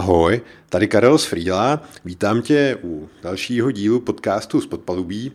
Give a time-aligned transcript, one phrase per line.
[0.00, 1.82] Ahoj, tady Karel z Frýla.
[2.04, 5.32] Vítám tě u dalšího dílu podcastu z Podpalubí.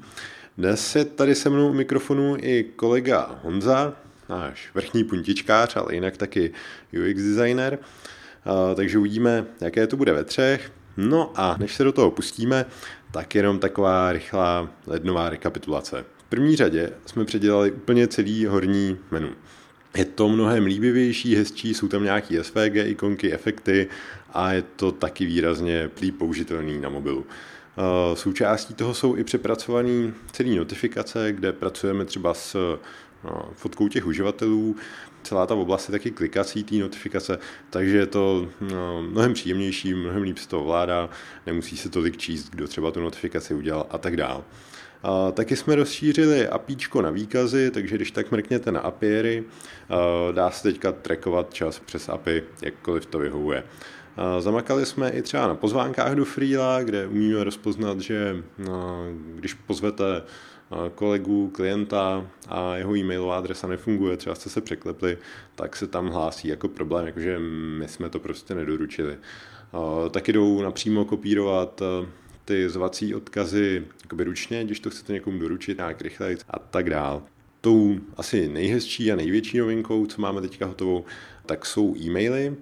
[0.57, 3.93] Dnes je tady se mnou u mikrofonu i kolega Honza,
[4.29, 6.51] náš vrchní puntičkář, ale jinak taky
[6.93, 7.79] UX designer.
[8.75, 10.72] Takže uvidíme, jaké to bude ve třech.
[10.97, 12.66] No a než se do toho pustíme,
[13.12, 16.05] tak jenom taková rychlá lednová rekapitulace.
[16.18, 19.30] V první řadě jsme předělali úplně celý horní menu.
[19.98, 23.88] Je to mnohem líbivější, hezčí, jsou tam nějaký SVG ikonky, efekty
[24.36, 27.26] a je to taky výrazně líp použitelný na mobilu.
[27.78, 34.06] Eh, součástí toho jsou i přepracované celé notifikace, kde pracujeme třeba s eh, fotkou těch
[34.06, 34.76] uživatelů.
[35.23, 38.66] Celá ta oblast je taky klikací té notifikace, takže je to eh,
[39.02, 41.09] mnohem příjemnější, mnohem líp se to ovládá,
[41.45, 44.44] nemusí se tolik číst, kdo třeba tu notifikaci udělal a tak dále.
[45.04, 49.44] A taky jsme rozšířili apíčko na výkazy, takže když tak mrkněte na apiery,
[50.31, 53.64] dá se teďka trackovat čas přes API, jakkoliv to vyhovuje.
[54.40, 58.44] Zamakali jsme i třeba na pozvánkách do Freela, kde umíme rozpoznat, že
[59.36, 60.23] když pozvete
[60.95, 65.17] kolegu, klienta a jeho e-mailová adresa nefunguje, třeba jste se překlepli,
[65.56, 67.39] tak se tam hlásí jako problém, jakože
[67.80, 69.17] my jsme to prostě nedoručili.
[70.12, 71.82] Taky jdou napřímo kopírovat
[72.45, 77.23] ty zvací odkazy jakoby ručně, když to chcete někomu doručit nějak rychleji a tak dál.
[77.61, 81.06] Tou asi nejhezčí a největší novinkou, co máme teďka hotovou,
[81.45, 82.56] tak jsou e-maily.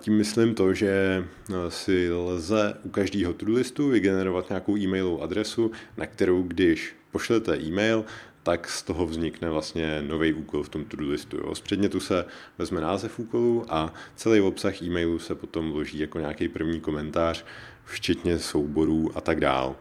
[0.00, 1.24] Tím myslím to, že
[1.68, 8.04] si lze u každého to listu vygenerovat nějakou e-mailovou adresu, na kterou když pošlete e-mail,
[8.42, 11.36] tak z toho vznikne vlastně nový úkol v tom to-do listu.
[11.36, 11.54] Jo.
[11.54, 12.24] Z předmětu se
[12.58, 17.44] vezme název úkolu a celý obsah e-mailu se potom vloží jako nějaký první komentář,
[17.84, 19.76] včetně souborů a tak dál.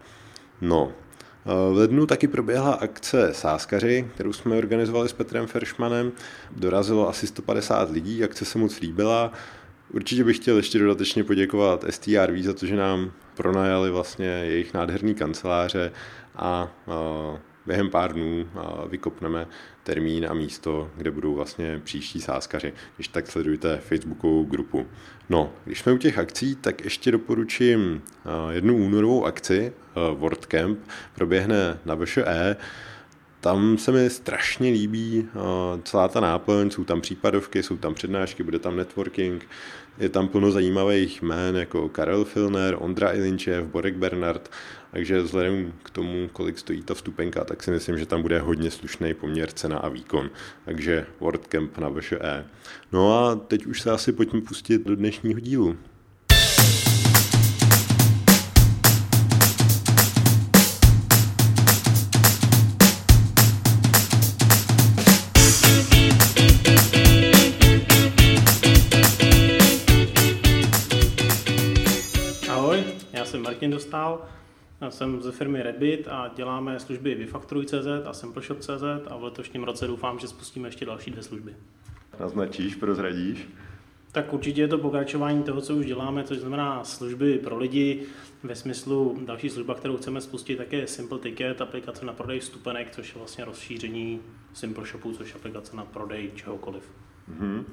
[0.61, 0.91] No,
[1.45, 6.11] v lednu taky proběhla akce Sáskaři, kterou jsme organizovali s Petrem Feršmanem.
[6.52, 9.31] Dorazilo asi 150 lidí, akce se moc líbila.
[9.89, 15.16] Určitě bych chtěl ještě dodatečně poděkovat STRV za to, že nám pronajali vlastně jejich nádherný
[15.16, 15.91] kanceláře
[16.36, 16.72] a
[17.66, 18.47] během pár dnů
[18.89, 19.47] vykopneme
[19.84, 24.88] termín a místo, kde budou vlastně příští sáskaři, když tak sledujte Facebookovou grupu.
[25.29, 28.01] No, když jsme u těch akcí, tak ještě doporučím
[28.50, 29.74] jednu únorovou akci,
[30.13, 30.79] WordCamp,
[31.16, 32.56] proběhne na VŠE,
[33.45, 35.28] tam se mi strašně líbí
[35.83, 39.47] celá ta náplň, jsou tam případovky, jsou tam přednášky, bude tam networking,
[39.97, 44.51] je tam plno zajímavých jmén jako Karel Filner, Ondra Ilinčev, Borek Bernard,
[44.91, 48.72] takže vzhledem k tomu, kolik stojí ta vstupenka, tak si myslím, že tam bude hodně
[48.72, 50.29] slušný poměr cena a výkon.
[50.66, 52.45] Takže WordCamp na VŠE.
[52.91, 55.77] No a teď už se asi pojďme pustit do dnešního dílu.
[73.65, 74.25] Martin Dostal.
[74.89, 80.19] Jsem ze firmy Redbit a děláme služby Vyfakturuj.cz a SampleShop.cz a v letošním roce doufám,
[80.19, 81.55] že spustíme ještě další dvě služby.
[82.19, 83.47] Naznačíš, prozradíš?
[84.11, 88.03] Tak určitě je to pokračování toho, co už děláme, což znamená služby pro lidi.
[88.43, 92.91] Ve smyslu další služba, kterou chceme spustit, tak je Simple Ticket, aplikace na prodej vstupenek,
[92.91, 94.19] což je vlastně rozšíření
[94.53, 96.83] Simple Shopu, což je aplikace na prodej čehokoliv.
[97.31, 97.63] Mm-hmm.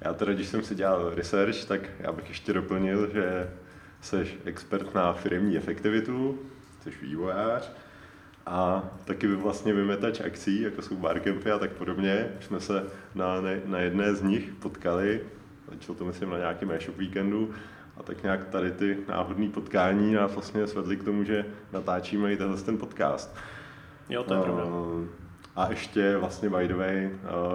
[0.00, 3.50] Já teda, když jsem si dělal research, tak já bych ještě doplnil, že
[4.00, 6.38] jsi expert na firmní efektivitu,
[6.82, 7.72] jsi vývojář
[8.46, 12.28] a taky vlastně vymetač akcí, jako jsou barcampy a tak podobně.
[12.38, 15.20] Už jsme se na, ne, na jedné z nich potkali,
[15.70, 17.50] začalo to myslím na nějakém e-shop víkendu,
[17.96, 22.36] a tak nějak tady ty náhodné potkání nás vlastně svedly k tomu, že natáčíme i
[22.36, 23.36] tenhle ten podcast.
[24.08, 24.62] Jo, to je pravda.
[25.56, 27.10] A ještě vlastně by the way,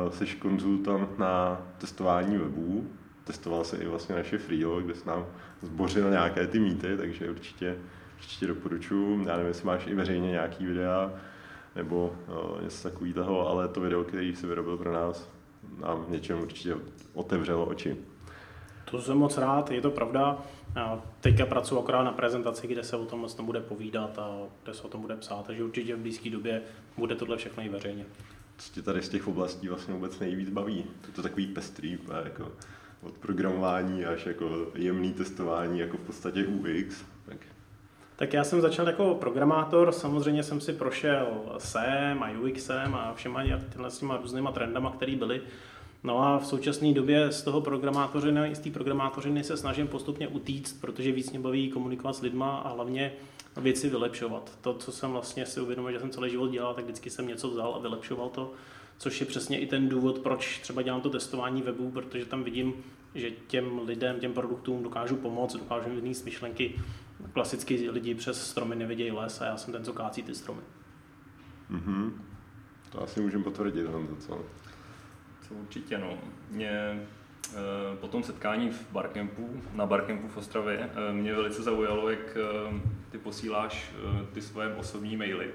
[0.09, 2.89] jsi konzultant na testování webů,
[3.25, 5.25] testoval se i vlastně naše Freelo, kde se nám
[5.61, 7.77] zbořil nějaké ty mýty, takže určitě,
[8.17, 9.27] určitě doporučuji.
[9.27, 11.11] Já nevím, jestli máš i veřejně nějaký videa
[11.75, 15.29] nebo uh, něco takového, ale to video, který si vyrobil pro nás,
[15.81, 16.75] nám něčem určitě
[17.13, 17.97] otevřelo oči.
[18.91, 20.37] To jsem moc rád, je to pravda.
[20.75, 24.73] Já teďka pracuji akorát na prezentaci, kde se o tom moc bude povídat a kde
[24.73, 26.61] se o tom bude psát, takže určitě v blízké době
[26.97, 28.05] bude tohle všechno i veřejně.
[28.57, 30.77] Co tě tady z těch oblastí vlastně vůbec nejvíc baví?
[30.77, 32.51] Je to takový pestrý, jako
[33.05, 37.03] od programování až jako jemný testování, jako v podstatě UX.
[37.25, 37.37] Tak.
[38.15, 43.43] tak já jsem začal jako programátor, samozřejmě jsem si prošel SEM a UXem a všema
[43.71, 45.41] těmhle s těma různýma trendama, které byly.
[46.03, 50.81] No a v současné době z toho programátořiny, z té programátořiny se snažím postupně utíct,
[50.81, 53.13] protože víc mě baví komunikovat s lidma a hlavně
[53.57, 54.57] věci vylepšovat.
[54.61, 57.49] To, co jsem vlastně si uvědomil, že jsem celý život dělal, tak vždycky jsem něco
[57.49, 58.53] vzal a vylepšoval to
[58.97, 62.73] což je přesně i ten důvod, proč třeba dělám to testování webu, protože tam vidím
[63.15, 66.81] že těm lidem, těm produktům dokážu pomoct, dokážu mít myšlenky.
[67.33, 70.61] Klasicky lidi přes stromy nevidějí les a já jsem ten, co kácí ty stromy.
[71.71, 72.11] Mm-hmm.
[72.89, 74.45] To asi můžeme potvrdit, Honzo, co?
[75.47, 76.17] Co určitě, no.
[76.51, 77.55] Mě eh,
[78.01, 82.81] po tom setkání v Barcampu, na Barcampu v Ostravě, eh, mě velice zaujalo, jak eh,
[83.09, 83.91] ty posíláš
[84.33, 85.51] ty svoje osobní maily,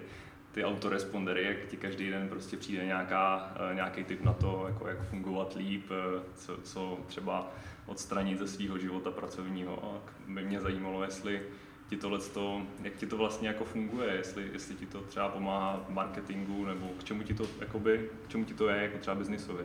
[0.52, 5.02] ty autorespondery, jak ti každý den prostě přijde nějaká, nějaký tip na to, jako jak
[5.02, 5.91] fungovat líp,
[6.35, 7.52] co, co třeba
[7.87, 9.85] odstranit ze svého života pracovního.
[9.85, 11.43] A by mě zajímalo, jestli
[11.88, 15.93] ti tohleto, jak ti to vlastně jako funguje, jestli, jestli ti to třeba pomáhá v
[15.93, 19.64] marketingu, nebo k čemu ti to, jakoby, k čemu ti to je, jako třeba biznisově.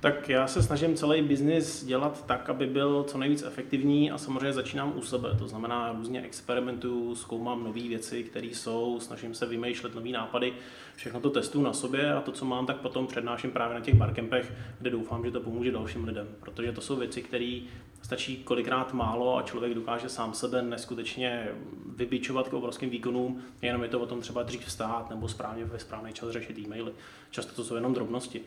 [0.00, 4.52] Tak já se snažím celý biznis dělat tak, aby byl co nejvíc efektivní a samozřejmě
[4.52, 5.36] začínám u sebe.
[5.38, 10.52] To znamená, různě experimentuju, zkoumám nové věci, které jsou, snažím se vymýšlet nové nápady,
[10.96, 13.94] všechno to testuju na sobě a to, co mám, tak potom přednáším právě na těch
[13.94, 16.28] barkempech, kde doufám, že to pomůže dalším lidem.
[16.40, 17.60] Protože to jsou věci, které
[18.02, 21.48] stačí kolikrát málo a člověk dokáže sám sebe neskutečně
[21.96, 25.78] vybičovat k obrovským výkonům, jenom je to o tom třeba dřív vstát nebo správně ve
[25.78, 26.92] správný čas řešit e-maily.
[27.30, 28.40] Často to jsou jenom drobnosti.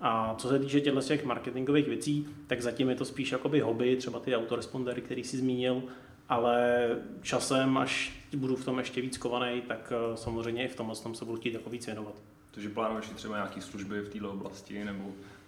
[0.00, 3.96] A co se týče těchto těch marketingových věcí, tak zatím je to spíš jakoby hobby,
[3.96, 5.82] třeba ty autorespondery, který si zmínil,
[6.28, 6.88] ale
[7.22, 11.14] časem, až budu v tom ještě víc kovaný, tak eh, samozřejmě i v tomhle tom
[11.14, 12.14] se budu chtít jako víc věnovat.
[12.50, 15.04] Takže plánuješ třeba nějaké služby v této oblasti, nebo,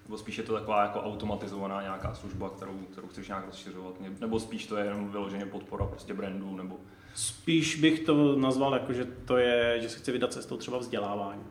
[0.07, 4.41] nebo spíš je to taková jako automatizovaná nějaká služba, kterou, kterou chceš nějak rozšiřovat, nebo
[4.41, 6.77] spíš to je jenom vyloženě podpora prostě brandů, nebo...
[7.15, 11.43] Spíš bych to nazval jako, že to je, že se chci vydat cestou třeba vzdělávání.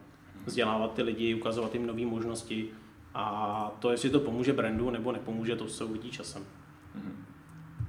[0.46, 2.70] Vzdělávat ty lidi, ukazovat jim nové možnosti,
[3.18, 6.44] a to, jestli to pomůže brandu nebo nepomůže, to se uvidí časem.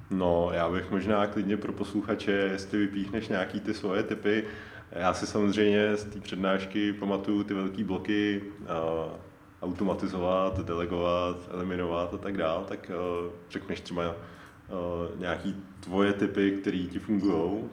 [0.09, 4.43] No, já bych možná klidně pro posluchače, jestli vypíchneš nějaký ty svoje typy.
[4.91, 8.67] Já si samozřejmě z té přednášky pamatuju ty velké bloky, uh,
[9.61, 12.91] automatizovat, delegovat, eliminovat a tak dále, tak
[13.23, 17.69] uh, řekneš třeba uh, nějaký tvoje typy, které ti fungují, uh,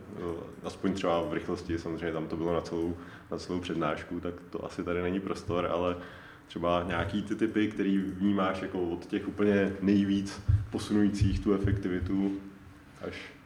[0.64, 2.96] aspoň třeba v rychlosti, samozřejmě tam to bylo na celou,
[3.30, 5.96] na celou přednášku, tak to asi tady není prostor, ale
[6.46, 12.40] třeba nějaký ty typy, který vnímáš jako od těch úplně nejvíc posunujících tu efektivitu
[13.08, 13.36] až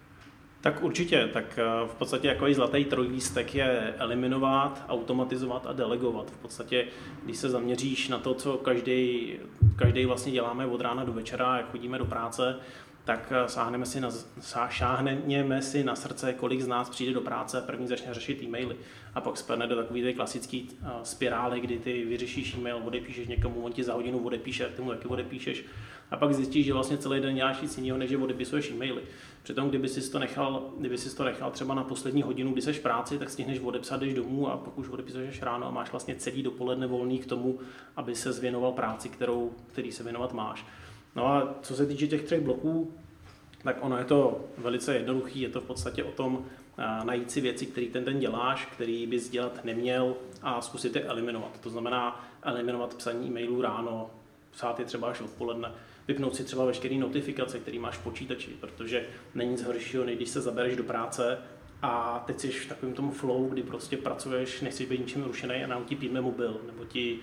[0.61, 6.31] tak určitě, tak eh, v podstatě jako zlatý trojlístek je eliminovat, automatizovat a delegovat.
[6.31, 6.87] V podstatě,
[7.25, 9.32] když se zaměříš na to, co každý,
[9.76, 12.56] každý vlastně děláme od rána do večera, jak chodíme do práce,
[13.10, 14.08] tak eh, sáhneme si na,
[14.68, 18.76] šáhneme si na srdce, kolik z nás přijde do práce, první začne řešit e-maily
[19.14, 23.72] a pak spadne do takové klasické uh, spirály, kdy ty vyřešíš e-mail, odepíšeš někomu, on
[23.72, 25.64] ti za hodinu odepíše, ty mu taky odepíšeš
[26.10, 29.02] a pak zjistíš, že vlastně celý den děláš nic jiného, než že odepisuješ e-maily.
[29.42, 32.78] Přitom, kdyby si to nechal, kdyby si to nechal třeba na poslední hodinu, kdy seš
[32.78, 36.14] v práci, tak stihneš odepsat, jdeš domů a pak už odepisuješ ráno a máš vlastně
[36.14, 37.58] celý dopoledne volný k tomu,
[37.96, 40.66] aby se zvěnoval práci, kterou, který se věnovat máš.
[41.16, 42.94] No a co se týče těch třech bloků,
[43.62, 46.44] tak ono je to velice jednoduchý, je to v podstatě o tom
[47.04, 51.60] najít si věci, které ten den děláš, který bys dělat neměl a zkusit je eliminovat.
[51.60, 54.10] To znamená eliminovat psaní e-mailů ráno,
[54.50, 55.72] psát je třeba až odpoledne,
[56.08, 60.28] vypnout si třeba veškeré notifikace, které máš v počítači, protože není nic horšího, než když
[60.28, 61.38] se zabereš do práce
[61.82, 65.66] a teď jsi v takovém tomu flow, kdy prostě pracuješ, nechci být ničím rušený a
[65.66, 67.18] nám ti píme mobil, nebo ti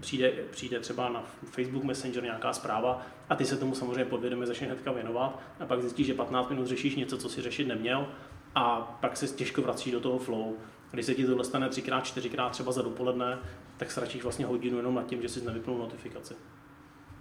[0.00, 4.70] přijde, přijde třeba na Facebook Messenger nějaká zpráva a ty se tomu samozřejmě podvědomě začneš
[4.70, 8.08] hnedka věnovat a pak zjistíš, že 15 minut řešíš něco, co si řešit neměl
[8.54, 10.54] a pak se těžko vracíš do toho flow.
[10.90, 13.38] Když se ti to dostane třikrát, čtyřikrát třeba za dopoledne,
[13.76, 16.34] tak ztratíš vlastně hodinu jenom nad tím, že jsi nevypnul notifikaci.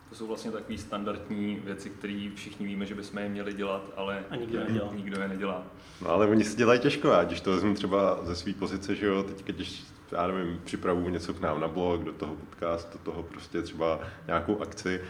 [0.10, 4.24] To jsou vlastně takové standardní věci, které všichni víme, že bychom je měli dělat, ale
[4.30, 4.90] a nikdo, je nedělá.
[4.96, 5.64] nikdo je nedělá.
[6.02, 9.06] No ale oni si dělají těžko, já když to vezmu třeba ze své pozice, že
[9.06, 13.00] jo, teď když já nevím, připravuju něco k nám na blog, do toho podcast, do
[13.00, 15.02] toho prostě třeba nějakou akci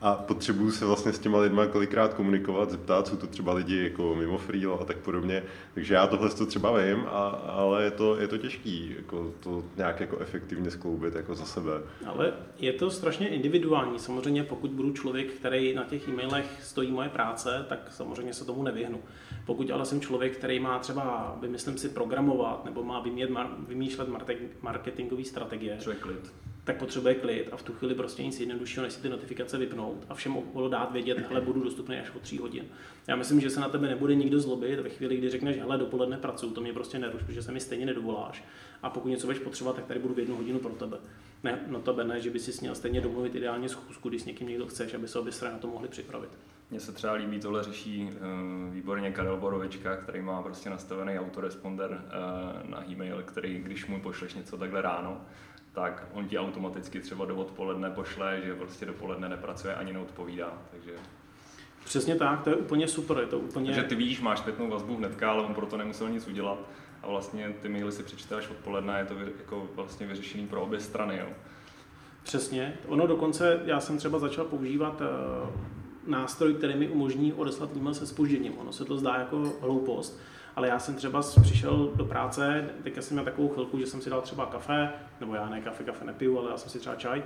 [0.00, 4.14] a potřebuju se vlastně s těma lidma kolikrát komunikovat, zeptat, jsou to třeba lidi jako
[4.14, 5.42] mimo freelo a tak podobně.
[5.74, 9.64] Takže já tohle to třeba vím, a, ale je to, je to těžký jako to
[9.76, 11.72] nějak jako efektivně skloubit jako za sebe.
[12.06, 13.98] Ale je to strašně individuální.
[13.98, 18.62] Samozřejmě pokud budu člověk, který na těch e-mailech stojí moje práce, tak samozřejmě se tomu
[18.62, 19.00] nevyhnu.
[19.46, 23.30] Pokud ale jsem člověk, který má třeba, vymyslím si, programovat nebo má vymět,
[23.68, 24.08] vymýšlet
[24.62, 26.32] marketingové strategie, klid
[26.66, 30.06] tak potřebuje klid a v tu chvíli prostě nic jednoduššího, než si ty notifikace vypnout
[30.08, 32.64] a všem okolo dát vědět, hele, budu dostupný až o tří hodin.
[33.06, 36.16] Já myslím, že se na tebe nebude nikdo zlobit ve chvíli, kdy řekneš, hele, dopoledne
[36.16, 38.44] pracuji, to mě prostě neruš, protože se mi stejně nedovoláš.
[38.82, 40.96] A pokud něco budeš potřebovat, tak tady budu v jednu hodinu pro tebe.
[41.44, 44.48] Ne, no to ne, že by si měl stejně domluvit ideálně schůzku, když s někým
[44.48, 46.30] někdo chceš, aby se obě strany na to mohli připravit.
[46.70, 51.90] Mně se třeba líbí, tohle řeší uh, výborně Karel Borovička, který má prostě nastavený autoresponder
[51.90, 55.20] uh, na e-mail, který, když mu pošleš něco takhle ráno,
[55.76, 60.52] tak on ti automaticky třeba do odpoledne pošle, že prostě dopoledne nepracuje ani neodpovídá.
[60.70, 60.90] Takže
[61.84, 63.66] Přesně tak, to je úplně super, je to úplně...
[63.66, 66.58] Takže ty víš, máš zpětnou vazbu hnedka, ale on proto nemusel nic udělat
[67.02, 70.80] a vlastně ty maily si přečteš odpoledne a je to jako vlastně vyřešený pro obě
[70.80, 71.18] strany.
[71.18, 71.26] Jo.
[72.22, 72.78] Přesně.
[72.86, 75.50] Ono dokonce, já jsem třeba začal používat uh,
[76.06, 78.58] nástroj, který mi umožní odeslat e-mail se spožděním.
[78.58, 80.20] Ono se to zdá jako hloupost,
[80.56, 84.10] ale já jsem třeba přišel do práce, teďka jsem měl takovou chvilku, že jsem si
[84.10, 87.22] dal třeba kafe, nebo já ne kafe, kafe nepiju, ale já jsem si třeba čaj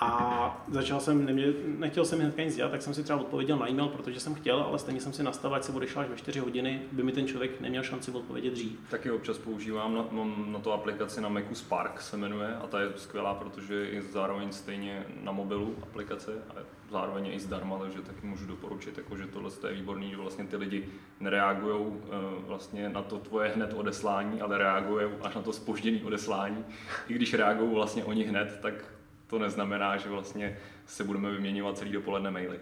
[0.00, 3.70] a začal jsem, neměl, nechtěl jsem hnedka nic dělat, tak jsem si třeba odpověděl na
[3.70, 6.40] e-mail, protože jsem chtěl, ale stejně jsem si nastavil, ať se odešel až ve 4
[6.40, 8.80] hodiny, by mi ten člověk neměl šanci odpovědět dřív.
[8.90, 12.80] Taky občas používám, na, mám na to aplikaci na Macu Spark se jmenuje a ta
[12.80, 16.54] je skvělá, protože je zároveň stejně na mobilu aplikace a
[16.90, 20.44] zároveň je i zdarma, takže taky můžu doporučit, jako, že tohle je výborný, že vlastně
[20.44, 20.88] ty lidi
[21.20, 21.96] nereagují uh,
[22.46, 26.64] vlastně na to tvoje hned odeslání, ale reagují až na to spožděné odeslání.
[27.08, 28.74] I když reagují vlastně oni hned, tak
[29.28, 32.58] to neznamená, že vlastně se budeme vyměňovat celý dopoledne maily.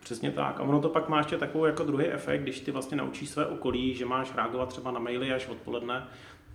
[0.00, 0.60] Přesně tak.
[0.60, 3.46] A ono to pak má ještě takový jako druhý efekt, když ty vlastně naučíš své
[3.46, 6.06] okolí, že máš reagovat třeba na maily až odpoledne,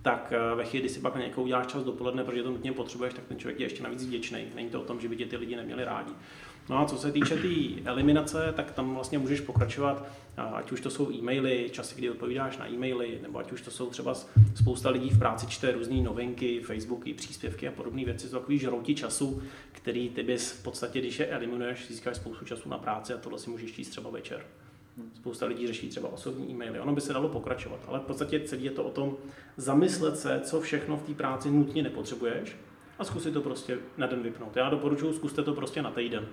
[0.02, 2.72] tak eh, ve chvíli, kdy si pak na někoho uděláš čas dopoledne, protože to nutně
[2.72, 4.46] potřebuješ, tak ten člověk je ještě navíc vděčný.
[4.54, 6.12] Není to o tom, že by tě ty lidi neměli rádi.
[6.68, 10.06] No a co se týče té tý eliminace, tak tam vlastně můžeš pokračovat,
[10.36, 13.90] ať už to jsou e-maily, časy, kdy odpovídáš na e-maily, nebo ať už to jsou
[13.90, 14.14] třeba
[14.54, 18.94] spousta lidí v práci čte různé novinky, Facebooky, příspěvky a podobné věci, jsou takový žrouti
[18.94, 19.42] času,
[19.72, 23.38] který ty bys v podstatě, když je eliminuješ, získáš spoustu času na práci a tohle
[23.38, 24.44] si můžeš číst třeba večer.
[25.14, 26.80] Spousta lidí řeší třeba osobní e-maily.
[26.80, 29.16] Ono by se dalo pokračovat, ale v podstatě celý je to o tom
[29.56, 32.56] zamyslet se, co všechno v té práci nutně nepotřebuješ
[32.98, 34.56] a zkusit to prostě na den vypnout.
[34.56, 36.26] Já doporučuji, zkuste to prostě na týden.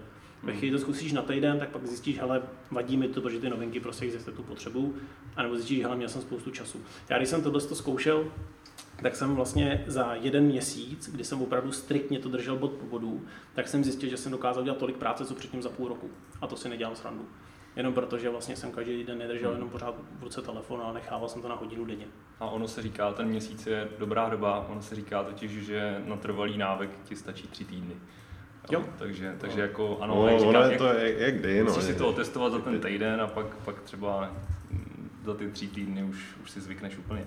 [0.43, 3.49] Ve chvíli to zkusíš na týden, tak pak zjistíš, hele, vadí mi to, protože ty
[3.49, 4.95] novinky prostě existují tu potřebu,
[5.35, 6.81] anebo zjistíš, hele, měl jsem spoustu času.
[7.09, 8.31] Já když jsem tohle to zkoušel,
[9.01, 13.25] tak jsem vlastně za jeden měsíc, kdy jsem opravdu striktně to držel bod po bodu,
[13.53, 16.09] tak jsem zjistil, že jsem dokázal dělat tolik práce, co předtím za půl roku.
[16.41, 17.25] A to si nedělal srandu.
[17.75, 19.55] Jenom protože vlastně jsem každý den nedržel hmm.
[19.55, 22.05] jenom pořád v ruce telefon a nechával jsem to na hodinu denně.
[22.39, 26.15] A ono se říká, ten měsíc je dobrá doba, ono se říká totiž, že na
[26.15, 27.95] trvalý návyk ti stačí tři týdny.
[28.69, 28.83] Jo.
[28.99, 29.63] Takže, takže no.
[29.63, 31.73] jako ano, no, jak říkám, je to jak, jak kdy, no.
[31.73, 34.31] si to otestovat za ten týden a pak, pak třeba
[35.25, 37.25] za ty tři týdny už, už si zvykneš úplně.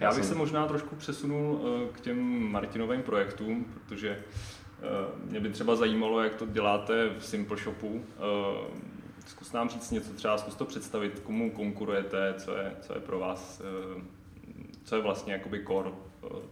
[0.00, 4.84] Já bych se možná trošku přesunul eh, k těm Martinovým projektům, protože eh,
[5.30, 8.04] mě by třeba zajímalo, jak to děláte v Simple Shopu.
[8.16, 8.80] Eh,
[9.26, 13.18] zkus nám říct něco, třeba zkus to představit, komu konkurujete, co je, co je pro
[13.18, 13.62] vás,
[14.84, 15.90] co je vlastně jakoby core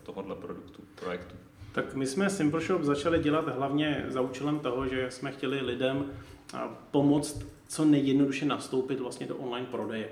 [0.03, 1.35] tohohle produktu, projektu.
[1.75, 6.05] Tak my jsme Simple Shop začali dělat hlavně za účelem toho, že jsme chtěli lidem
[6.91, 10.09] pomoct co nejjednoduše nastoupit vlastně do online prodeje.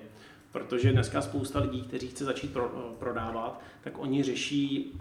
[0.52, 2.57] Protože dneska spousta lidí, kteří chce začít
[2.99, 4.92] prodávat, tak oni řeší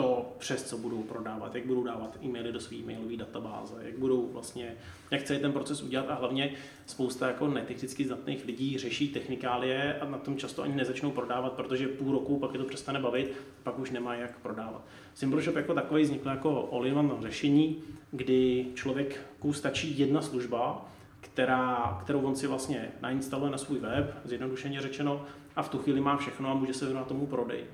[0.00, 4.28] to, přes co budou prodávat, jak budou dávat e-maily do své e-mailové databáze, jak budou
[4.32, 4.74] vlastně,
[5.10, 6.52] jak celý ten proces udělat a hlavně
[6.86, 11.88] spousta jako netechnicky zdatných lidí řeší technikálie a na tom často ani nezačnou prodávat, protože
[11.88, 14.84] půl roku pak je to přestane bavit, pak už nemá jak prodávat.
[15.14, 20.90] Simple Shop jako takový vznikl jako all-in-one řešení, kdy člověku stačí jedna služba,
[21.20, 25.26] která, kterou on si vlastně nainstaluje na svůj web, zjednodušeně řečeno,
[25.56, 27.70] a v tu chvíli má všechno a může se věnovat tomu prodeji.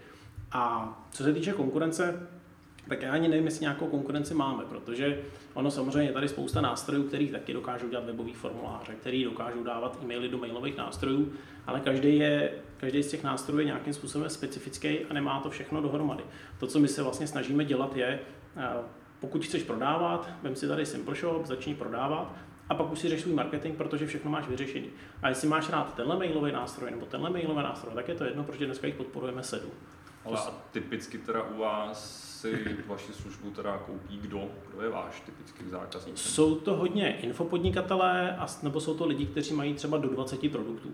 [0.53, 2.29] A co se týče konkurence,
[2.89, 5.21] tak já ani nevím, jestli nějakou konkurenci máme, protože
[5.55, 9.99] ono samozřejmě je tady spousta nástrojů, který taky dokážou dělat webový formuláře, který dokážou dávat
[10.03, 11.33] e-maily do mailových nástrojů,
[11.67, 15.81] ale každý, je, každý z těch nástrojů je nějakým způsobem specifický a nemá to všechno
[15.81, 16.25] dohromady.
[16.61, 18.21] To, co my se vlastně snažíme dělat, je,
[18.57, 18.69] eh,
[19.21, 22.37] pokud chceš prodávat, vem si tady Simple Shop, začni prodávat
[22.69, 24.89] a pak už si řeš svůj marketing, protože všechno máš vyřešený.
[25.23, 28.45] A jestli máš rád tenhle mailový nástroj nebo tenhle mailový nástroj, tak je to jedno,
[28.45, 29.71] protože dneska jich podporujeme sedm.
[30.27, 34.49] Ale a typicky teda u vás si vaši službu teda koupí kdo?
[34.71, 36.19] Kdo je váš typický zákazník?
[36.19, 40.93] Jsou to hodně infopodnikatelé, nebo jsou to lidi, kteří mají třeba do 20 produktů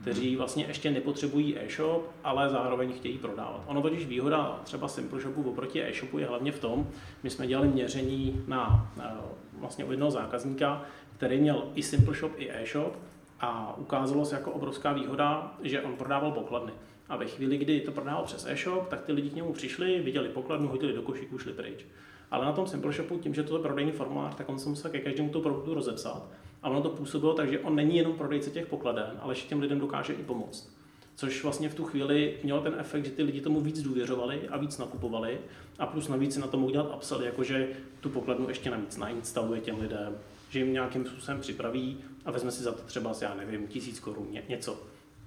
[0.00, 0.38] kteří hmm.
[0.38, 3.62] vlastně ještě nepotřebují e-shop, ale zároveň chtějí prodávat.
[3.66, 6.86] Ono totiž výhoda třeba Simple Shopu oproti e-shopu je hlavně v tom,
[7.22, 9.20] my jsme dělali měření na, na
[9.58, 10.82] vlastně u jednoho zákazníka,
[11.16, 12.96] který měl i Simple Shop, i e-shop
[13.40, 16.72] a ukázalo se jako obrovská výhoda, že on prodával pokladny.
[17.08, 20.28] A ve chvíli, kdy to prodával přes e-shop, tak ty lidi k němu přišli, viděli
[20.28, 21.84] pokladnu, hodili do košíku, šli pryč.
[22.30, 24.90] Ale na tom Simple Shopu, tím, že to je prodejní formulář, tak on se musel
[24.90, 26.28] ke každému to produktu rozepsat.
[26.62, 29.60] A ono to působilo tak, že on není jenom prodejce těch pokladen, ale že těm
[29.60, 30.78] lidem dokáže i pomoct.
[31.16, 34.56] Což vlastně v tu chvíli mělo ten efekt, že ty lidi tomu víc důvěřovali a
[34.56, 35.38] víc nakupovali
[35.78, 37.68] a plus navíc si na tom udělat upsell, jakože
[38.00, 40.18] tu pokladnu ještě navíc nainstaluje těm lidem,
[40.50, 44.28] že jim nějakým způsobem připraví a vezme si za to třeba, já nevím, tisíc korun,
[44.48, 44.78] něco.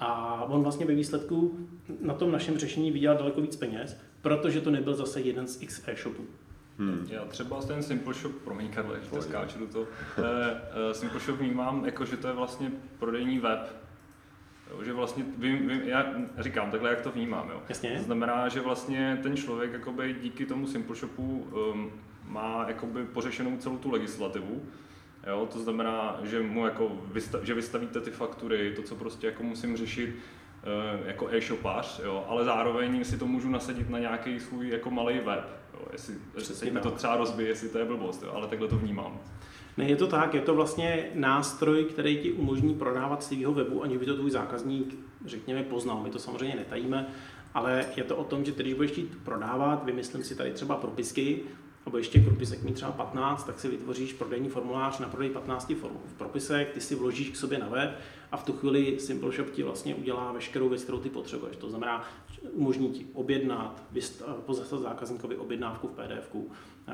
[0.02, 1.68] A on vlastně ve výsledku
[2.02, 5.88] na tom našem řešení vydělal daleko víc peněz, protože to nebyl zase jeden z x
[5.88, 6.24] e-shopů.
[6.78, 7.08] Hmm.
[7.10, 11.86] Já třeba ten Simple Shop, promiň Karle, že skáču do toho, uh, Simple Shop vnímám
[11.86, 13.82] jako, že to je vlastně prodejní web,
[14.72, 17.50] Jo, že vlastně vím, vím, já říkám takhle, jak to vnímám.
[17.50, 17.62] Jo.
[17.70, 17.96] Jasně.
[17.98, 21.92] To znamená, že vlastně ten člověk jakoby díky tomu Simple Shopu um,
[22.28, 24.62] má jakoby pořešenou celou tu legislativu.
[25.28, 29.44] Jo, to znamená, že mu jako vysta- že vystavíte ty faktury, to, co prostě jako
[29.44, 34.70] musím řešit uh, jako e-shopář, jo, ale zároveň si to můžu nasadit na nějaký svůj
[34.70, 35.46] jako malý web.
[35.74, 38.78] Jo, jestli, jestli mi to třeba rozbije, jestli to je blbost, jo, ale takhle to
[38.78, 39.20] vnímám.
[39.78, 43.98] Ne, je to tak, je to vlastně nástroj, který ti umožní prodávat svého webu, aniž
[43.98, 46.02] by to tvůj zákazník, řekněme, poznal.
[46.04, 47.08] My to samozřejmě netajíme,
[47.54, 51.40] ale je to o tom, že když budeš chtít prodávat, vymyslím si tady třeba propisky,
[51.86, 55.72] nebo ještě propisek mít třeba 15, tak si vytvoříš prodejní formulář na prodej 15
[56.18, 58.00] propisek, ty si vložíš k sobě na web
[58.32, 61.56] a v tu chvíli Simple Shop ti vlastně udělá veškerou věc, kterou ty potřebuješ.
[61.56, 62.04] To znamená,
[62.52, 63.84] umožní ti objednat,
[64.46, 66.36] pozastat zákazníkovi objednávku v pdf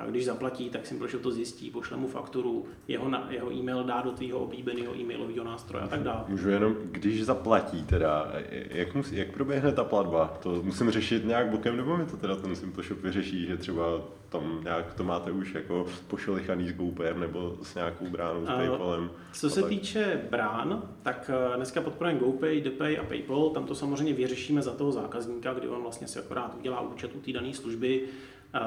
[0.10, 4.01] když zaplatí, tak Simple Shop to zjistí, pošle mu fakturu, jeho, na, jeho e-mail dá
[4.01, 6.24] do tvého oblíbeného e-mailového nástroje a tak dále.
[6.27, 8.32] Můžu jenom, když zaplatí teda,
[8.70, 10.38] jak, musí, jak proběhne ta platba?
[10.44, 13.84] To musím řešit nějak bokem, nebo mi to teda ten Simple Shop vyřeší, že třeba
[14.30, 19.12] tam nějak to máte už jako pošelichaný s GoPayem nebo s nějakou bránou s PayPalem?
[19.34, 19.70] Co se tak.
[19.70, 24.72] týče brán, tak eh, dneska podporujeme GoPay, DePay a PayPal, tam to samozřejmě vyřešíme za
[24.72, 28.08] toho zákazníka, kdy on vlastně si akorát udělá účet u té dané služby,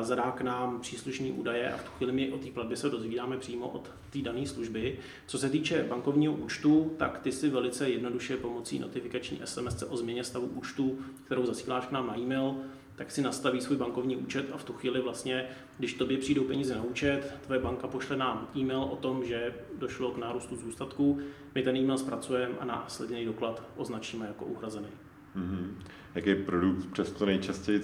[0.00, 3.36] zadá k nám příslušné údaje a v tu chvíli my o té platbě se dozvídáme
[3.36, 4.98] přímo od té dané služby.
[5.26, 10.24] Co se týče bankovního účtu, tak ty si velice jednoduše pomocí notifikační SMS o změně
[10.24, 12.56] stavu účtu, kterou zasíláš k nám na e-mail,
[12.96, 15.46] tak si nastaví svůj bankovní účet a v tu chvíli vlastně,
[15.78, 20.10] když tobě přijdou peníze na účet, tvoje banka pošle nám e-mail o tom, že došlo
[20.10, 21.18] k nárůstu zůstatku,
[21.54, 24.88] my ten e-mail zpracujeme a následný doklad označíme jako uhrazený.
[25.36, 25.66] Mm-hmm.
[26.14, 27.82] Jaký produkt přesto nejčastěji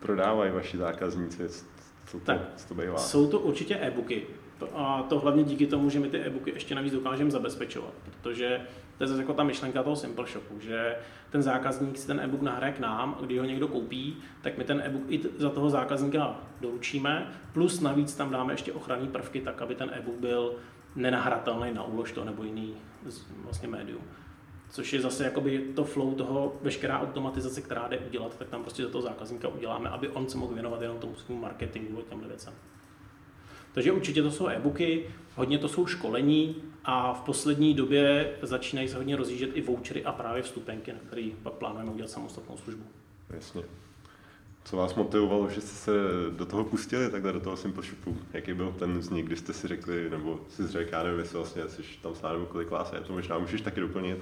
[0.00, 1.48] prodávají vaši zákazníci?
[2.06, 2.98] Co to, tak, co to bývá?
[2.98, 4.26] Jsou to určitě e-booky.
[4.74, 8.60] A to hlavně díky tomu, že my ty e-booky ještě navíc dokážeme zabezpečovat, protože
[8.98, 10.96] to je zase jako ta myšlenka toho Simple Shopu, že
[11.30, 14.64] ten zákazník si ten e-book nahraje k nám a když ho někdo koupí, tak my
[14.64, 19.62] ten e-book i za toho zákazníka doručíme, plus navíc tam dáme ještě ochranné prvky, tak
[19.62, 20.54] aby ten e-book byl
[20.94, 22.74] nenahratelný na úlož nebo jiný
[23.44, 24.02] vlastně médium
[24.70, 28.82] což je zase jakoby to flow toho, veškerá automatizace, která jde udělat, tak tam prostě
[28.82, 32.28] do toho zákazníka uděláme, aby on se mohl věnovat jenom tomu svému marketingu a těmhle
[32.28, 32.54] věcem.
[33.72, 38.96] Takže určitě to jsou e-booky, hodně to jsou školení a v poslední době začínají se
[38.96, 42.84] hodně rozjíždět i vouchery a právě vstupenky, na který pak plánujeme udělat samostatnou službu.
[43.30, 43.62] Jasně.
[44.64, 45.92] Co vás motivovalo, že jste se
[46.30, 48.16] do toho pustili, takhle do toho Simple Shopu?
[48.32, 51.68] Jaký byl ten vznik, kdy jste si řekli, nebo si řekl, já nevím, jestli vlastně
[51.68, 54.18] jsi tam sám, nebo kolik vás je, to možná můžeš taky doplnit,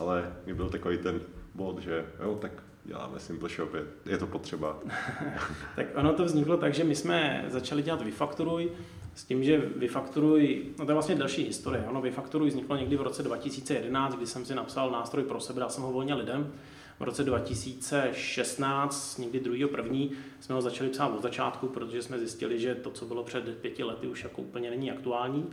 [0.00, 1.20] ale mi byl takový ten
[1.54, 2.52] bod, že jo, tak
[2.84, 4.78] děláme Simple Shop, je, je to potřeba.
[5.76, 8.70] tak ono to vzniklo tak, že my jsme začali dělat Vyfakturuj,
[9.14, 13.02] s tím, že Vyfakturuj, no to je vlastně další historie, ono Vyfakturuj vzniklo někdy v
[13.02, 16.52] roce 2011, kdy jsem si napsal nástroj pro sebe, dal jsem ho volně lidem.
[17.00, 20.10] V roce 2016, někdy druhého první,
[20.40, 23.84] jsme ho začali psát od začátku, protože jsme zjistili, že to, co bylo před pěti
[23.84, 25.50] lety, už jako úplně není aktuální.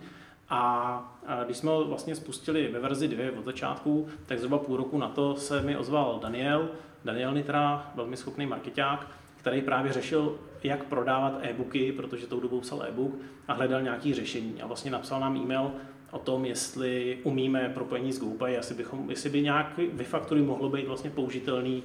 [0.49, 4.97] A když jsme ho vlastně spustili ve verzi 2 od začátku, tak zhruba půl roku
[4.97, 6.69] na to se mi ozval Daniel,
[7.05, 9.07] Daniel Nitra, velmi schopný marketák,
[9.37, 13.13] který právě řešil, jak prodávat e-booky, protože tou dobou psal e-book
[13.47, 14.61] a hledal nějaké řešení.
[14.61, 15.71] A vlastně napsal nám e-mail
[16.11, 20.87] o tom, jestli umíme propojení s GoPay, jestli, bychom, jestli by nějaký vyfaktory mohlo být
[20.87, 21.83] vlastně použitelný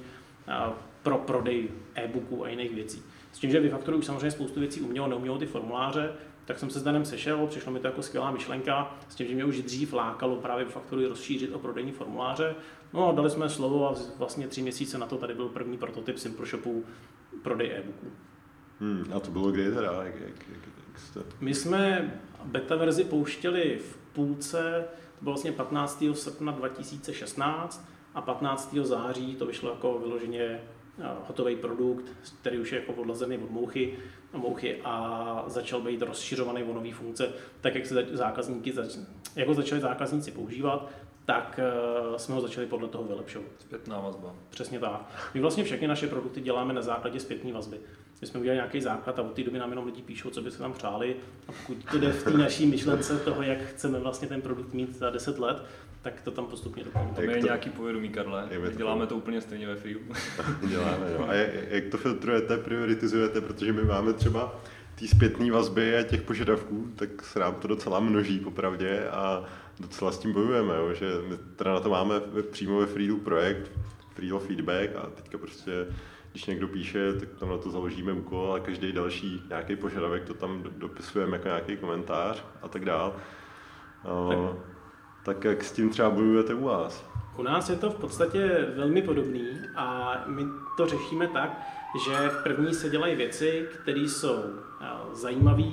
[1.03, 3.03] pro prodej e-booků a jiných věcí.
[3.31, 6.13] S tím, že Vyfaktory už samozřejmě spoustu věcí umělo, neumělo ty formuláře,
[6.45, 9.35] tak jsem se s Danem sešel, přišlo mi to jako skvělá myšlenka, s tím, že
[9.35, 12.55] mě už dřív lákalo právě faktory rozšířit o prodejní formuláře.
[12.93, 16.17] No a dali jsme slovo a vlastně tři měsíce na to tady byl první prototyp
[16.17, 16.85] Simple Shopu
[17.43, 18.07] prodej e-booků.
[18.79, 20.03] Hmm, a to bylo kdy teda?
[20.03, 21.19] Jak, jak, jak, jak jste...
[21.39, 24.85] My jsme beta verzi pouštěli v půlce,
[25.19, 26.03] to bylo vlastně 15.
[26.13, 28.75] srpna 2016 a 15.
[28.83, 30.61] září to vyšlo jako vyloženě
[31.27, 32.05] hotový produkt,
[32.41, 33.97] který už je jako odlazený od mouchy,
[34.37, 37.29] mouchy a začal být rozšiřovaný o nové funkce,
[37.61, 38.97] tak jak se zákazníky, zač-
[39.35, 40.89] jak ho začali zákazníci používat,
[41.25, 41.59] tak
[42.09, 43.47] uh, jsme ho začali podle toho vylepšovat.
[43.59, 44.35] Zpětná vazba.
[44.49, 45.29] Přesně tak.
[45.33, 47.77] My vlastně všechny naše produkty děláme na základě zpětné vazby.
[48.21, 50.51] My jsme udělali nějaký základ a od té doby nám jenom lidi píšou, co by
[50.51, 51.15] se tam přáli.
[51.47, 54.95] A pokud to jde v té naší myšlence toho, jak chceme vlastně ten produkt mít
[54.95, 55.63] za 10 let,
[56.03, 57.15] tak to tam postupně doplňujeme.
[57.15, 57.45] To je to...
[57.45, 58.47] nějaký povědomí, Karle.
[58.51, 59.99] Je to děláme to úplně stejně ve Freeu.
[60.67, 61.25] děláme, jo.
[61.29, 61.33] A
[61.69, 64.61] jak to filtrujete, prioritizujete, protože my máme třeba
[64.95, 69.45] té zpětné vazby a těch požadavků, tak se nám to docela množí popravdě a
[69.79, 72.15] docela s tím bojujeme, jo, že my teda na to máme
[72.51, 73.71] přímo ve Freedu projekt,
[74.15, 75.71] Freelo feedback a teďka prostě
[76.31, 80.33] když někdo píše, tak tam na to založíme úkol a každý další nějaký požadavek to
[80.33, 83.15] tam dopisujeme jako nějaký komentář a tak dál.
[84.03, 84.72] Tak.
[85.23, 87.05] Tak jak s tím třeba bojujete u vás?
[87.37, 90.43] U nás je to v podstatě velmi podobný a my
[90.77, 91.61] to řešíme tak,
[92.05, 94.43] že v první se dělají věci, které jsou
[95.13, 95.71] zajímavé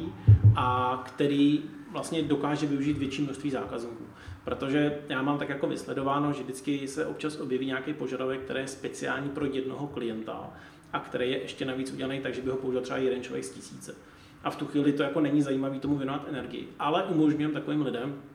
[0.57, 1.57] a které
[1.93, 4.05] vlastně dokáže využít větší množství zákazníků.
[4.45, 8.69] Protože já mám tak jako vysledováno, že vždycky se občas objeví nějaký požadavek, který je
[8.69, 10.51] speciální pro jednoho klienta
[10.93, 13.51] a který je ještě navíc udělaný tak, že by ho použil třeba jeden člověk z
[13.51, 13.95] tisíce.
[14.45, 16.69] A v tu chvíli to jako není zajímavý tomu věnovat energii.
[16.79, 18.30] Ale umožňujeme takovým lidem Eh,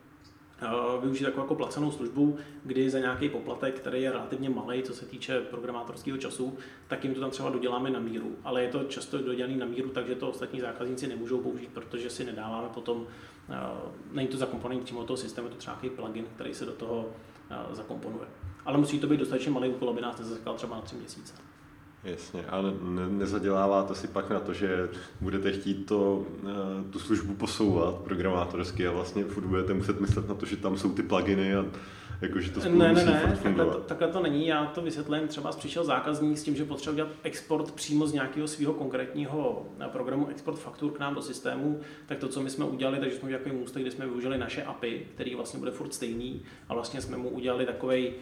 [1.00, 5.06] využít jako, jako placenou službu, kdy za nějaký poplatek, který je relativně malý, co se
[5.06, 8.36] týče programátorského času, tak jim to tam třeba doděláme na míru.
[8.44, 12.24] Ale je to často dodělané na míru, takže to ostatní zákazníci nemůžou použít, protože si
[12.24, 13.06] nedáváme potom,
[13.48, 13.54] eh,
[14.12, 17.08] není to zakomponovaný přímo toho systému, je to třeba nějaký plugin, který se do toho
[17.50, 18.26] eh, zakomponuje.
[18.64, 21.34] Ale musí to být dostatečně malý úkol, aby nás nezasekal třeba na tři měsíce.
[22.04, 24.88] Jasně, a ne, nezaděláváte si pak na to, že
[25.20, 30.34] budete chtít to, eh, tu službu posouvat programátorsky a vlastně furt budete muset myslet na
[30.34, 31.64] to, že tam jsou ty pluginy a
[32.20, 34.46] jakože to spolu ne, ne, ne, takhle to, takhle to není.
[34.46, 35.28] Já to vysvětlím.
[35.28, 39.88] Třeba přišel zákazník s tím, že potřebuje dělat export přímo z nějakého svého konkrétního eh,
[39.88, 43.24] programu, export faktur k nám do systému, tak to, co my jsme udělali, takže jsme
[43.24, 47.00] udělali takový můstek, kde jsme využili naše API, který vlastně bude furt stejný a vlastně
[47.00, 48.12] jsme mu udělali takový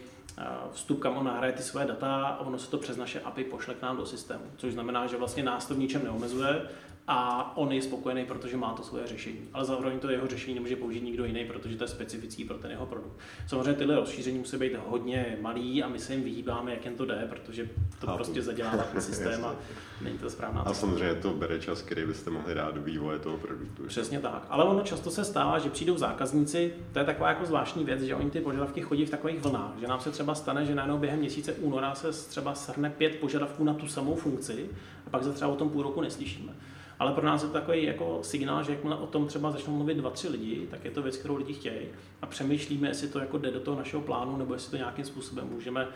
[0.71, 3.73] vstup, kam on nahraje ty své data a ono se to přes naše API pošle
[3.73, 4.43] k nám do systému.
[4.57, 6.61] Což znamená, že vlastně nás to v ničem neomezuje
[7.07, 9.39] a on je spokojený, protože má to svoje řešení.
[9.53, 12.71] Ale zároveň to jeho řešení nemůže použít nikdo jiný, protože to je specifický pro ten
[12.71, 13.19] jeho produkt.
[13.47, 17.05] Samozřejmě tyhle rozšíření musí být hodně malý a my se jim vyhýbáme, jak jen to
[17.05, 18.17] jde, protože to Chápu.
[18.17, 19.55] prostě zadělává ten systém a
[20.01, 23.37] není to správná A samozřejmě to bere čas, který byste mohli dát do vývoje toho
[23.37, 23.83] produktu.
[23.87, 24.45] Přesně tak.
[24.49, 28.15] Ale ono často se stává, že přijdou zákazníci, to je taková jako zvláštní věc, že
[28.15, 31.19] oni ty požadavky chodí v takových vlnách, že nám se třeba stane, že najednou během
[31.19, 34.69] měsíce února se třeba shrne pět požadavků na tu samou funkci
[35.07, 36.53] a pak se třeba o tom půl roku neslyšíme.
[36.99, 39.97] Ale pro nás je to takový jako signál, že jakmile o tom třeba začnou mluvit
[39.97, 41.87] dva, tři lidi, tak je to věc, kterou lidi chtějí.
[42.21, 45.47] A přemýšlíme, jestli to jako jde do toho našeho plánu, nebo jestli to nějakým způsobem
[45.51, 45.87] můžeme,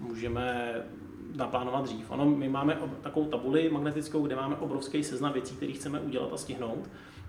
[0.00, 0.74] můžeme
[1.36, 2.10] naplánovat dřív.
[2.10, 6.36] Ono, my máme takovou tabuli magnetickou, kde máme obrovský seznam věcí, které chceme udělat a
[6.36, 6.88] stihnout.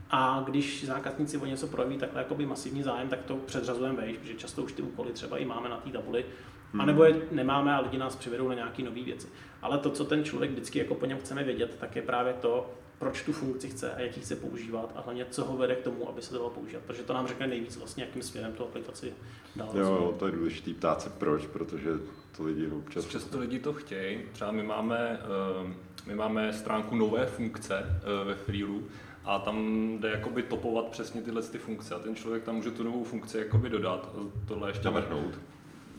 [0.09, 4.33] A když zákazníci o něco projeví takhle jakoby masivní zájem, tak to předřazujeme vejš, protože
[4.33, 6.25] často už ty úkoly třeba i máme na té tabuli.
[6.71, 6.81] Hmm.
[6.81, 9.27] A nebo je nemáme a lidi nás přivedou na nějaké nové věci.
[9.61, 12.69] Ale to, co ten člověk vždycky jako po něm chceme vědět, tak je právě to,
[12.99, 16.09] proč tu funkci chce a jaký chce používat a hlavně co ho vede k tomu,
[16.09, 16.83] aby se to dalo používat.
[16.87, 19.13] Protože to nám řekne nejvíc vlastně, jakým směrem tu aplikaci
[19.55, 19.69] dál.
[19.73, 21.89] Jo, jo, to je důležité ptát se proč, protože
[22.37, 23.05] to lidi občas...
[23.05, 24.19] Často lidi to chtějí.
[24.31, 25.73] Třeba my máme, eh,
[26.05, 28.83] my máme stránku nové funkce eh, ve Freelu,
[29.25, 29.57] a tam
[29.99, 33.37] jde jakoby topovat přesně tyhle ty funkce a ten člověk tam může tu novou funkci
[33.37, 34.15] jakoby dodat,
[34.47, 35.39] tohle ještě navrhnout.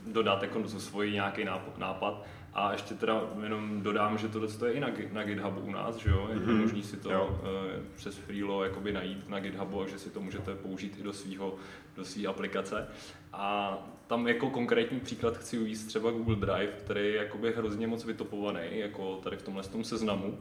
[0.07, 1.45] Dodat jako svůj nějaký
[1.79, 5.97] nápad a ještě teda jenom dodám, že tohle je i na, na GitHubu u nás,
[5.97, 6.29] že jo?
[6.33, 6.61] Je mm-hmm.
[6.61, 7.41] možný si to jo.
[7.43, 11.55] uh, přes Freelo jakoby najít na GitHubu, že si to můžete použít i do svého
[11.97, 12.89] do své aplikace.
[13.33, 18.05] A tam jako konkrétní příklad chci uvést třeba Google Drive, který je jakoby hrozně moc
[18.05, 20.39] vytopovaný, jako tady v tomhle tom seznamu.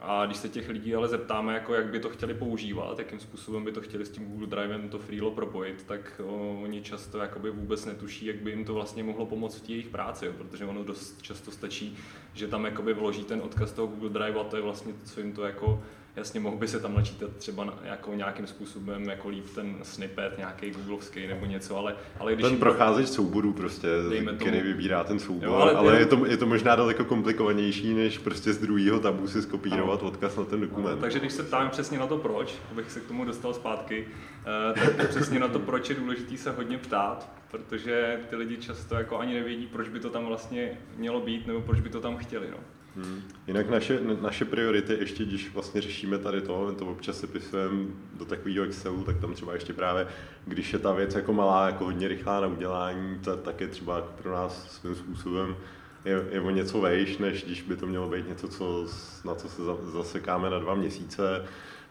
[0.00, 3.64] A když se těch lidí ale zeptáme, jako jak by to chtěli používat, jakým způsobem
[3.64, 6.20] by to chtěli s tím Google Drivem to Freelo propojit, tak
[6.62, 9.88] oni často jakoby vůbec netuší, jak by jim to vlastně mohlo pomoct v té jejich
[9.88, 11.96] práci, jo, protože ono dost často stačí,
[12.34, 15.20] že tam jakoby vloží ten odkaz toho Google Drive a to je vlastně to, co
[15.20, 15.82] jim to jako
[16.16, 20.70] jasně mohl by se tam načítat třeba jako nějakým způsobem jako líp ten snippet nějaký
[20.70, 22.46] googlovský nebo něco, ale, ale když...
[22.46, 23.88] Ten procházeč souborů prostě,
[24.36, 28.18] který vybírá ten soubor, jo, ale, ale je, to, je to možná daleko komplikovanější, než
[28.18, 30.08] prostě z druhého tabu si skopírovat ano.
[30.08, 30.94] odkaz na ten dokument.
[30.94, 34.06] No, takže když se ptáme přesně na to proč, abych se k tomu dostal zpátky,
[34.06, 38.56] uh, tak to přesně na to proč je důležité se hodně ptát, protože ty lidi
[38.56, 42.00] často jako ani nevědí, proč by to tam vlastně mělo být, nebo proč by to
[42.00, 42.46] tam chtěli.
[42.50, 42.58] No.
[42.96, 43.22] Hmm.
[43.46, 48.64] Jinak naše, naše priority, ještě když vlastně řešíme tady to, to občas sepisujeme do takového
[48.64, 50.06] Excelu, tak tam třeba ještě právě,
[50.46, 53.96] když je ta věc jako malá, jako hodně rychlá na udělání, tak, tak je třeba
[53.96, 55.56] jako pro nás svým způsobem
[56.04, 58.86] je, je o něco vejš, než když by to mělo být něco, co,
[59.24, 61.44] na co se zasekáme na dva měsíce,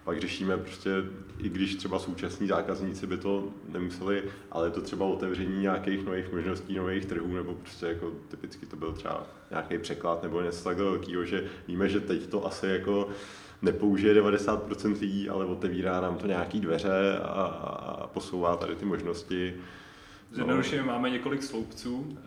[0.04, 0.90] pak řešíme prostě,
[1.38, 6.34] i když třeba současní zákazníci by to nemuseli, ale je to třeba otevření nějakých nových
[6.34, 10.78] možností, nových trhů, nebo prostě jako typicky to byl třeba nějaký překlad nebo něco tak
[10.78, 13.10] velkého, že víme, že teď to asi jako
[13.62, 19.54] nepoužije 90% lidí, ale otevírá nám to nějaký dveře a, a posouvá tady ty možnosti.
[20.34, 20.88] Zjednodušeně no.
[20.88, 22.22] máme několik sloupců, eh,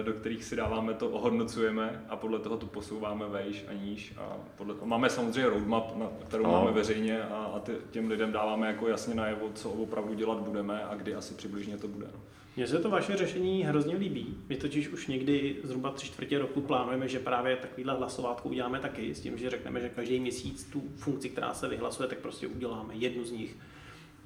[0.00, 4.14] eh, do kterých si dáváme to, ohodnocujeme a podle toho to posouváme vejš a níž.
[4.18, 4.86] A podle toho.
[4.86, 5.92] Máme samozřejmě roadmap,
[6.28, 6.52] kterou no.
[6.52, 10.94] máme veřejně a, a těm lidem dáváme jako jasně najevo, co opravdu dělat budeme a
[10.94, 12.06] kdy asi přibližně to bude.
[12.14, 12.20] No.
[12.56, 14.36] Mně se to vaše řešení hrozně líbí.
[14.48, 19.14] My totiž už někdy zhruba tři čtvrtě roku plánujeme, že právě takovýhle hlasovátku uděláme taky,
[19.14, 22.94] s tím, že řekneme, že každý měsíc tu funkci, která se vyhlasuje, tak prostě uděláme
[22.94, 23.56] jednu z nich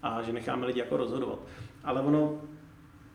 [0.02, 1.38] a že necháme lidi jako rozhodovat.
[1.84, 2.40] Ale ono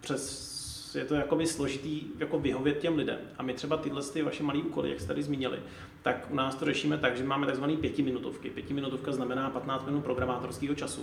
[0.01, 0.49] přes
[0.95, 3.19] je to jakoby složitý jako vyhovět těm lidem.
[3.38, 5.59] A my třeba tyhle ty vaše malé úkoly, jak jste tady zmínili,
[6.01, 7.63] tak u nás to řešíme tak, že máme tzv.
[7.81, 8.49] pětiminutovky.
[8.49, 11.01] Pětiminutovka znamená 15 minut programátorského času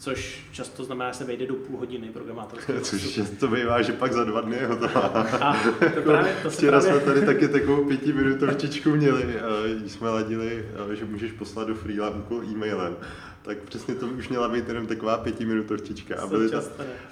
[0.00, 4.12] což často znamená, že se vejde do půl hodiny programátorského Což to bývá, že pak
[4.12, 5.00] za dva dny je hotová.
[5.40, 5.56] A
[5.94, 7.00] to právě, to Včera právě...
[7.00, 9.40] jsme tady taky takovou pětiminutovčičku měli,
[9.80, 12.96] když jsme ladili, že můžeš poslat do freela úkol e-mailem
[13.42, 16.16] tak přesně to už měla být jenom taková pětiminutovčička.
[16.22, 16.62] A, byli to,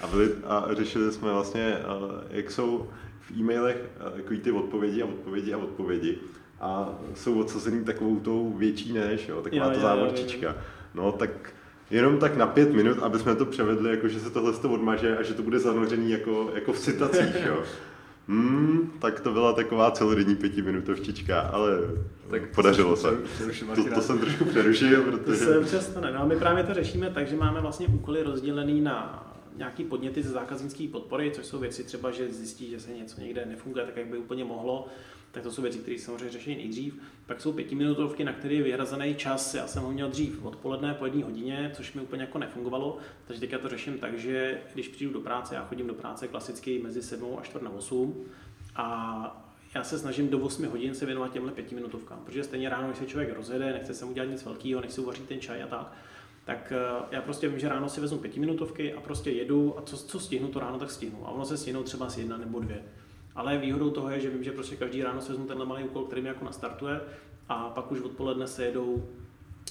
[0.02, 1.78] a, byli, a řešili jsme vlastně,
[2.30, 3.76] jak jsou v e-mailech
[4.16, 6.18] takový ty odpovědi a odpovědi a odpovědi
[6.60, 10.56] a jsou odsazený takovou tou větší než, jo, taková jo, ta závorčička.
[10.94, 11.30] No tak
[11.90, 15.16] jenom tak na pět minut, aby jsme to převedli, jako že se tohle to odmaže
[15.16, 17.62] a že to bude zanořený jako, jako v citacích, jo.
[18.28, 21.70] Hmm, tak to byla taková celodenní pětiminutovčička, ale
[22.30, 23.08] tak podařilo se.
[23.74, 25.46] To, to, jsem trošku přerušil, protože...
[25.46, 26.12] To se často ne.
[26.12, 30.22] No a my právě to řešíme tak, že máme vlastně úkoly rozdělený na nějaký podněty
[30.22, 33.96] ze zákaznické podpory, což jsou věci třeba, že zjistí, že se něco někde nefunguje tak,
[33.96, 34.86] jak by úplně mohlo
[35.32, 36.94] tak to jsou věci, které samozřejmě řeší nejdřív.
[37.26, 39.54] Pak jsou pětiminutovky, na které je vyhrazený čas.
[39.54, 42.98] Já jsem ho měl dřív odpoledne po jedné hodině, což mi úplně jako nefungovalo.
[43.26, 46.78] Takže teďka to řeším tak, že když přijdu do práce, já chodím do práce klasicky
[46.82, 48.24] mezi 7 a 4 na 8
[48.76, 52.98] a já se snažím do 8 hodin se věnovat těmhle pětiminutovkám, protože stejně ráno, když
[52.98, 55.92] se člověk rozjede, nechce se mu dělat nic velkého, nechce uvařit ten čaj a tak,
[56.44, 59.96] tak eh, já prostě vím, že ráno si vezmu pětiminutovky a prostě jedu a co,
[59.96, 61.26] co stihnu to ráno, tak stihnu.
[61.26, 62.84] A ono se stihnou třeba z jedna nebo dvě.
[63.38, 66.04] Ale výhodou toho je, že vím, že prostě každý ráno se vezmu tenhle malý úkol,
[66.04, 67.00] který mi jako nastartuje
[67.48, 69.08] a pak už odpoledne se jedou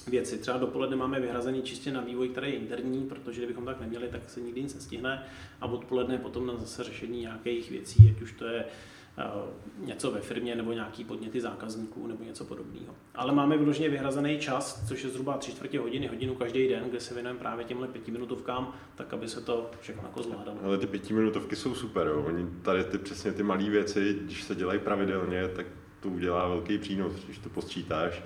[0.08, 0.38] věci.
[0.38, 4.30] Třeba dopoledne máme vyhrazený čistě na vývoj, který je interní, protože kdybychom tak neměli, tak
[4.30, 5.24] se nikdy nic nestihne.
[5.62, 8.66] A odpoledne potom na zase řešení nějakých věcí, ať už to je
[9.80, 12.96] něco ve firmě nebo nějaký podněty zákazníků nebo něco podobného.
[13.16, 17.00] Ale máme vyloženě vyhrazený čas, což je zhruba tři čtvrtě hodiny, hodinu každý den, kde
[17.00, 20.58] se věnujeme právě těmhle pětiminutovkám, tak aby se to všechno jako zvládalo.
[20.64, 22.24] Ale ty pětiminutovky jsou super, jo.
[22.28, 25.66] Oni tady ty přesně ty malé věci, když se dělají pravidelně, tak
[26.00, 28.24] to udělá velký přínos, když to posčítáš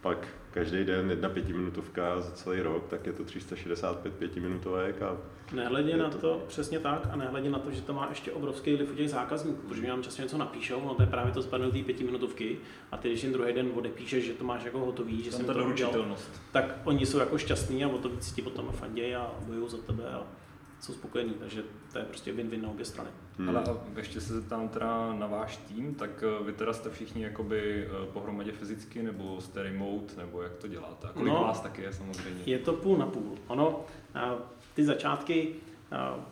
[0.00, 5.02] pak každý den jedna pětiminutovka za celý rok, tak je to 365 pětiminutovek.
[5.02, 5.16] A
[5.52, 8.92] nehledě na to, přesně tak, a nehledě na to, že to má ještě obrovský vliv
[8.92, 11.72] u těch zákazníků, protože nám často něco napíšou, no to je právě to spadne do
[11.72, 12.58] té pětiminutovky
[12.92, 15.64] a ty, když jim druhý den odepíšeš, že to máš jako hotový, že jsem to
[15.64, 16.16] udělal,
[16.52, 19.78] tak oni jsou jako šťastní a o to víc ti potom fandějí a bojují za
[19.78, 20.04] tebe.
[20.12, 20.26] A
[20.82, 23.10] jsou spokojení, takže to je prostě win-win na obě strany.
[23.38, 23.48] Hmm.
[23.48, 27.22] Ale a ještě se zeptám teda na váš tým, tak eh, vy teda jste všichni
[27.22, 31.08] jakoby eh, pohromadě fyzicky, nebo jste remote, nebo jak to děláte?
[31.08, 32.42] A kolik no, vás taky je samozřejmě?
[32.46, 33.38] Je to půl na půl.
[33.46, 33.80] Ono,
[34.74, 35.54] ty začátky,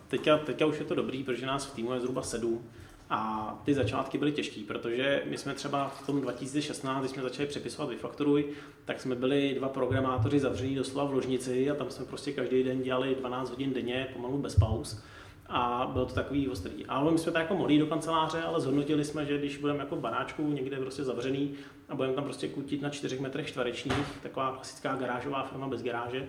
[0.08, 2.64] teďka, teďka už je to dobrý, protože nás v týmu je zhruba sedm,
[3.10, 7.48] a ty začátky byly těžké, protože my jsme třeba v tom 2016, když jsme začali
[7.48, 8.44] přepisovat Vyfaktoruj,
[8.84, 12.82] tak jsme byli dva programátoři zavření doslova v ložnici a tam jsme prostě každý den
[12.82, 15.02] dělali 12 hodin denně, pomalu bez pauz.
[15.46, 16.86] A bylo to takový ostrý.
[16.86, 19.96] Ale my jsme tak jako mohli do kanceláře, ale zhodnotili jsme, že když budeme jako
[19.96, 21.54] baráčku někde prostě zavřený
[21.88, 26.28] a budeme tam prostě kutit na 4 metrech čtverečních, taková klasická garážová firma bez garáže,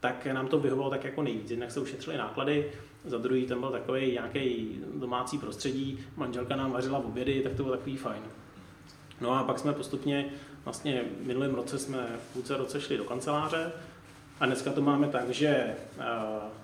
[0.00, 1.50] tak nám to vyhovovalo tak jako nejvíc.
[1.50, 2.70] Jednak se ušetřili náklady,
[3.04, 7.62] za druhý tam byl takový nějaký domácí prostředí, manželka nám vařila v obědy, tak to
[7.62, 8.22] bylo takový fajn.
[9.20, 10.30] No a pak jsme postupně,
[10.64, 13.72] vlastně v minulém roce jsme v půlce roce šli do kanceláře
[14.40, 15.76] a dneska to máme tak, že eh,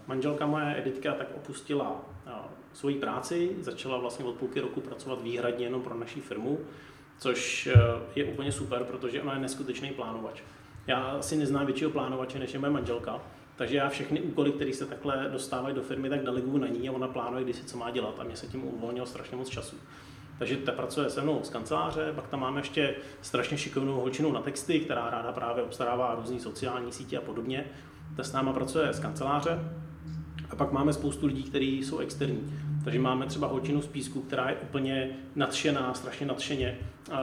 [0.07, 2.31] manželka moje Editka tak opustila eh,
[2.73, 6.59] svoji práci, začala vlastně od půlky roku pracovat výhradně jenom pro naší firmu,
[7.19, 7.81] což eh,
[8.15, 10.43] je úplně super, protože ona je neskutečný plánovač.
[10.87, 13.21] Já si neznám většího plánovače, než je moje manželka,
[13.59, 16.93] takže já všechny úkoly, které se takhle dostávají do firmy, tak deleguju na ní a
[16.93, 19.77] ona plánuje, kdy si co má dělat a mě se tím uvolnilo strašně moc času.
[20.39, 24.41] Takže ta pracuje se mnou z kanceláře, pak tam máme ještě strašně šikovnou holčinu na
[24.41, 27.65] texty, která ráda právě obstarává různé sociální sítě a podobně.
[28.17, 29.59] Ta s náma pracuje z kanceláře.
[30.51, 32.55] A pak máme spoustu lidí, kteří jsou externí.
[32.85, 36.79] Takže máme třeba holčinu z Písku, která je úplně nadšená, strašně nadšeně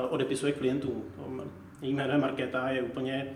[0.10, 1.04] odepisuje klientům.
[1.90, 3.28] Jméno je Markéta, je úplně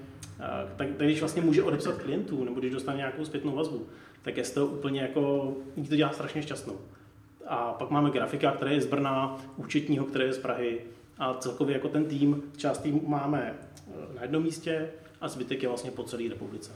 [0.78, 3.88] tak, tak když vlastně může odepsat klientů, nebo když dostane nějakou zpětnou vazbu,
[4.22, 6.78] tak je toho úplně jako, jí to dělá strašně šťastnou.
[7.48, 10.82] A pak máme grafika, který je z Brna, účetního, který je z Prahy
[11.18, 14.90] a celkově jako ten tým, část týmu máme eh, na jednom místě
[15.22, 16.72] a zbytek je vlastně po celé republice.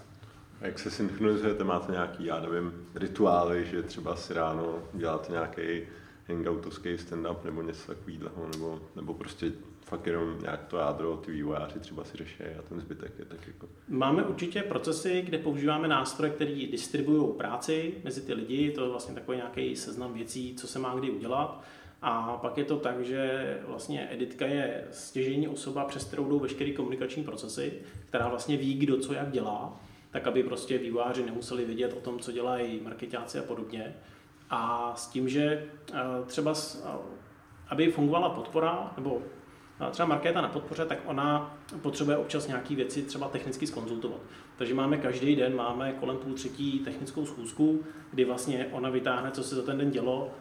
[0.61, 1.63] A jak se synchronizujete?
[1.63, 5.81] Máte nějaký, já nevím, rituály, že třeba si ráno děláte nějaký
[6.27, 9.51] hangoutovský stand-up nebo něco takového, nebo, nebo prostě
[9.85, 13.47] fakt jenom nějak to jádro, ty vývojáři třeba si řeší a ten zbytek je tak
[13.47, 13.67] jako...
[13.87, 19.15] Máme určitě procesy, kde používáme nástroje, které distribuují práci mezi ty lidi, to je vlastně
[19.15, 21.63] takový nějaký seznam věcí, co se má kdy udělat.
[22.01, 26.71] A pak je to tak, že vlastně editka je stěžení osoba, přes kterou jdou veškeré
[26.71, 27.73] komunikační procesy,
[28.05, 29.79] která vlastně ví, kdo co jak dělá,
[30.11, 33.95] tak aby prostě vývojáři nemuseli vědět o tom, co dělají marketáci a podobně.
[34.49, 36.53] A s tím, že eh, třeba,
[37.67, 39.21] aby fungovala podpora, nebo
[39.89, 44.19] třeba Markéta na podpoře, tak ona potřebuje občas nějaké věci třeba technicky skonzultovat.
[44.57, 49.43] Takže máme každý den, máme kolem půl třetí technickou schůzku, kdy vlastně ona vytáhne, co
[49.43, 50.31] se za ten den dělo,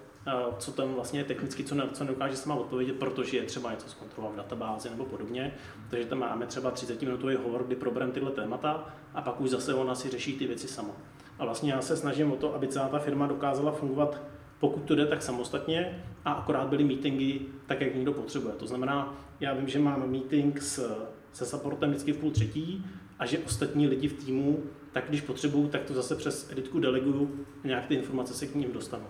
[0.58, 4.34] co tam vlastně technicky, co, ne, co neukáže sama odpovědět, protože je třeba něco zkontrolovat
[4.34, 5.54] v databázi nebo podobně.
[5.90, 9.74] Takže tam máme třeba 30 minutový hovor, kdy probereme tyhle témata a pak už zase
[9.74, 10.94] ona si řeší ty věci sama.
[11.38, 14.20] A vlastně já se snažím o to, aby celá ta firma dokázala fungovat
[14.62, 18.54] pokud to jde, tak samostatně a akorát byly meetingy tak, jak někdo potřebuje.
[18.54, 20.96] To znamená, já vím, že mám meeting s,
[21.32, 22.86] se supportem vždycky v půl třetí
[23.18, 27.46] a že ostatní lidi v týmu, tak když potřebuju, tak to zase přes editku deleguju,
[27.64, 29.06] nějak ty informace se k ním dostanu.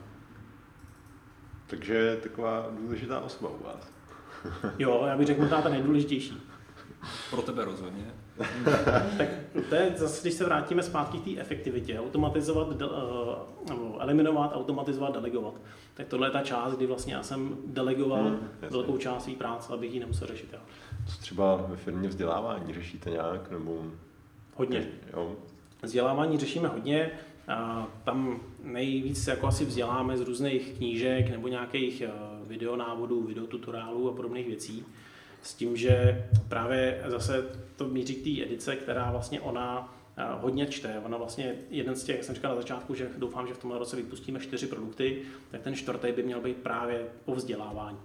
[1.66, 3.92] Takže je taková důležitá osoba u vás.
[4.78, 6.42] jo, já bych řekl možná ta nejdůležitější.
[7.30, 8.14] Pro tebe rozhodně.
[9.18, 9.28] tak
[9.68, 12.84] to je zase, když se vrátíme zpátky k té efektivitě, automatizovat, eh,
[13.68, 15.54] nebo eliminovat, automatizovat, delegovat.
[15.94, 19.72] Tak tohle je ta část, kdy vlastně já jsem delegoval hmm, velkou část své práce,
[19.72, 20.48] abych ji nemusel řešit.
[20.52, 20.58] Já.
[21.06, 23.50] Co třeba ve firmě vzdělávání řešíte nějak?
[23.50, 23.84] Nebo...
[24.54, 24.86] Hodně.
[25.12, 25.32] Jo.
[25.82, 27.10] Vzdělávání řešíme hodně.
[27.48, 32.10] A tam nejvíc jako asi vzděláme z různých knížek nebo nějakých eh,
[32.46, 34.84] videonávodů, videotutoriálů a podobných věcí.
[35.42, 37.44] S tím, že právě zase
[37.76, 41.02] to míří k té edice, která vlastně ona eh, hodně čte.
[41.04, 43.78] Ona vlastně, jeden z těch, jak jsem říkal na začátku, že doufám, že v tomhle
[43.78, 47.98] roce vypustíme čtyři produkty, tak ten čtvrtý by měl být právě o vzdělávání.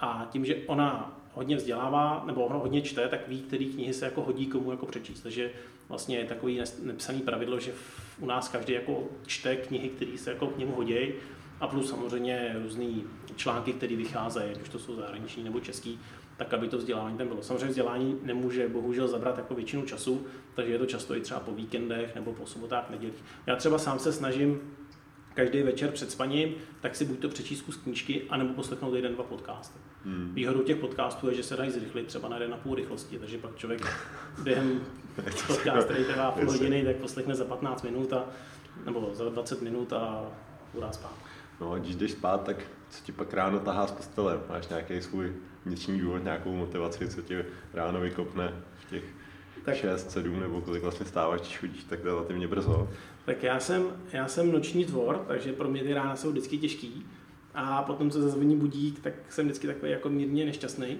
[0.00, 4.04] A tím, že ona hodně vzdělává, nebo ona hodně čte, tak ví, který knihy se
[4.04, 5.20] jako hodí komu jako přečíst.
[5.20, 5.50] Takže
[5.88, 7.72] vlastně je takový nepsaný pravidlo, že
[8.20, 10.96] u nás každý jako čte knihy, které se jako k němu hodí
[11.60, 12.86] a plus samozřejmě různé
[13.36, 16.00] články, které vycházejí, už to jsou zahraniční nebo český,
[16.36, 17.42] tak aby to vzdělání tam bylo.
[17.42, 21.52] Samozřejmě vzdělání nemůže bohužel zabrat jako většinu času, takže je to často i třeba po
[21.52, 23.24] víkendech nebo po sobotách, nedělích.
[23.46, 24.60] Já třeba sám se snažím
[25.34, 29.24] každý večer před spaním, tak si buď to přečíst kus knížky, anebo poslechnout jeden, dva
[29.24, 29.78] podcasty.
[30.04, 30.34] Hmm.
[30.34, 33.38] Výhodou těch podcastů je, že se dají zrychlit třeba na jeden na půl rychlosti, takže
[33.38, 33.86] pak člověk
[34.42, 34.80] během
[35.46, 38.24] podcast, který trvá půl hodiny, tak poslechne za 15 minut a,
[38.84, 40.30] nebo za 20 minut a
[40.72, 41.16] urá spát.
[41.60, 42.56] No a když jdeš spát, tak
[42.90, 44.40] co ti pak ráno tahá z postele?
[44.48, 45.32] Máš nějaký svůj
[45.66, 48.52] vnitřní důvod, nějakou motivaci, co tě ráno vykopne
[48.86, 49.04] v těch
[49.64, 52.88] tak, 6, 7 nebo kolik vlastně stáváš, když chodíš tak relativně brzo?
[53.24, 57.06] Tak já jsem, já jsem noční tvor, takže pro mě ty rána jsou vždycky těžký.
[57.54, 60.98] A potom, co zazvoní budík, tak jsem vždycky takový jako mírně nešťastný.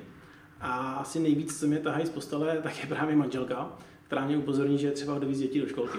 [0.61, 3.73] A asi nejvíc, co mě tahají z postele, tak je právě manželka,
[4.07, 5.99] která mě upozorní, že je třeba dovízt děti do školky.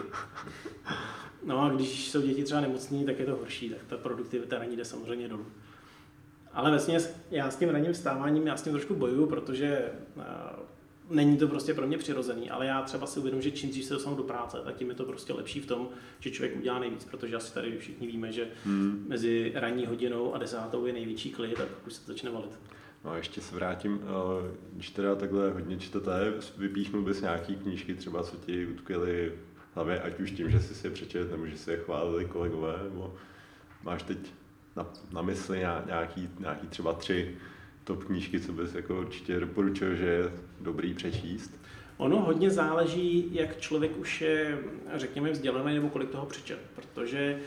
[1.45, 4.77] No a když jsou děti třeba nemocní, tak je to horší, tak ta produktivita ranní
[4.77, 5.45] jde samozřejmě dolů.
[6.55, 6.99] Ale vlastně
[7.31, 10.23] já s tím ranním vstáváním, já s tím trošku bojuju, protože uh,
[11.09, 13.93] není to prostě pro mě přirozený, ale já třeba si uvědomím, že čím dřív se
[13.93, 15.89] dostanu do práce, tak tím je to prostě lepší v tom,
[16.19, 19.05] že člověk udělá nejvíc, protože asi tady všichni víme, že hmm.
[19.07, 22.59] mezi ranní hodinou a desátou je největší klid a už se to začne valit.
[23.05, 27.95] No a ještě se vrátím, eh, když teda takhle hodně čtete, vypíchnu bys nějaký knížky
[27.95, 29.31] třeba, co ti utkvěly
[29.73, 32.79] hlavě, ať už tím, že jsi si je přečet, nebo že si je chválili kolegové,
[32.83, 33.13] nebo
[33.83, 34.17] máš teď
[34.75, 37.35] na, na mysli nějaký, nějaký třeba tři
[37.83, 41.51] top knížky, co bys jako určitě doporučil, že je dobrý přečíst?
[41.97, 44.59] Ono hodně záleží, jak člověk už je,
[44.93, 47.39] řekněme, vzdělaný nebo kolik toho přečet, protože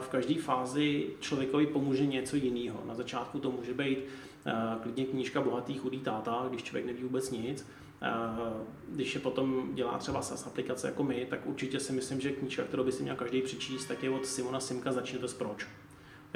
[0.00, 2.82] v každé fázi člověkovi pomůže něco jiného.
[2.86, 3.98] Na začátku to může být
[4.82, 7.66] klidně knížka Bohatý chudý táta, když člověk neví vůbec nic.
[8.88, 12.62] Když je potom dělá třeba SaaS aplikace jako my, tak určitě si myslím, že knížka,
[12.62, 15.66] kterou by si měl každý přečíst, tak je od Simona Simka Začněte s proč.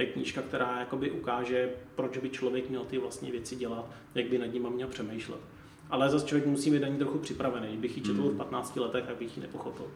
[0.03, 4.39] Je knížka, která jakoby ukáže, proč by člověk měl ty vlastně věci dělat, jak by
[4.39, 5.41] nad nimi měl přemýšlet.
[5.91, 7.69] Ale zase člověk musí být ani trochu připravený.
[7.69, 8.85] Kdybych ji četl v 15 hmm.
[8.85, 9.87] letech, tak bych ji nepochopil.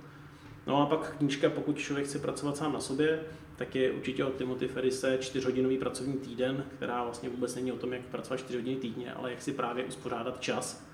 [0.67, 3.21] No a pak knížka, pokud člověk chce pracovat sám na sobě,
[3.57, 7.93] tak je určitě od Timothy Ferrise čtyřhodinový pracovní týden, která vlastně vůbec není o tom,
[7.93, 10.87] jak pracovat 4 hodiny týdně, ale jak si právě uspořádat čas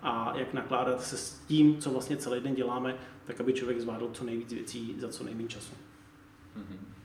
[0.00, 4.10] a jak nakládat se s tím, co vlastně celý den děláme, tak aby člověk zvládl
[4.12, 5.74] co nejvíc věcí za co nejméně času.
[6.58, 6.95] Mm-hmm.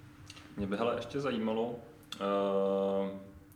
[0.57, 1.77] Mě by hele ještě zajímalo, uh,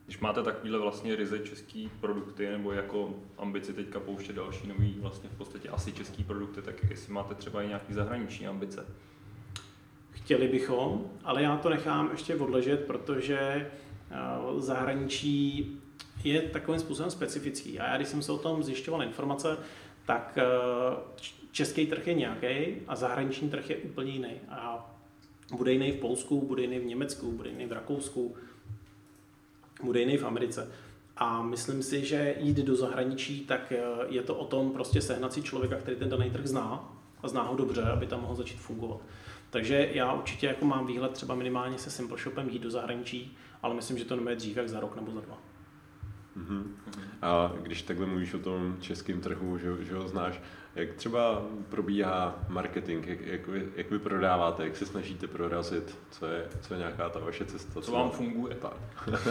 [0.06, 5.30] když máte takovýhle vlastně ryze český produkty, nebo jako ambici teďka pouštět další nový vlastně
[5.30, 8.86] v podstatě asi český produkty, tak jestli máte třeba i nějaký zahraniční ambice?
[10.12, 13.72] Chtěli bychom, ale já to nechám ještě odležet, protože
[14.58, 15.72] zahraničí
[16.24, 17.80] je takovým způsobem specifický.
[17.80, 19.58] A já, když jsem se o tom zjišťoval informace,
[20.06, 20.38] tak
[21.52, 22.48] český trh je nějaký
[22.88, 24.32] a zahraniční trh je úplně jiný.
[24.50, 24.95] A
[25.52, 28.36] bude jiný v Polsku, bude jiný v Německu, bude jiný v Rakousku,
[29.84, 30.72] bude jiný v Americe.
[31.18, 33.78] A myslím si, že jít do zahraničí, tak eh,
[34.10, 36.94] je to o tom prostě sehnat si člověka, který ten daný trh zná
[37.24, 39.00] a zná ho dobře, aby tam mohl začít fungovat.
[39.50, 43.76] Takže já určitě jako mám výhled třeba minimálně se Simple Shopem jít do zahraničí, ale
[43.76, 45.38] myslím, že to nebude dřív jak za rok nebo za dva.
[46.38, 46.64] Mm-hmm.
[47.26, 50.42] A když takhle mluvíš o tom českém trhu, že, že ho znáš,
[50.76, 56.26] jak třeba probíhá marketing, jak, jak, vy, jak vy prodáváte, jak se snažíte prorazit, co
[56.26, 57.74] je, co je nějaká ta vaše cesta?
[57.74, 58.56] Co, co vám funguje?
[58.56, 58.74] Tak.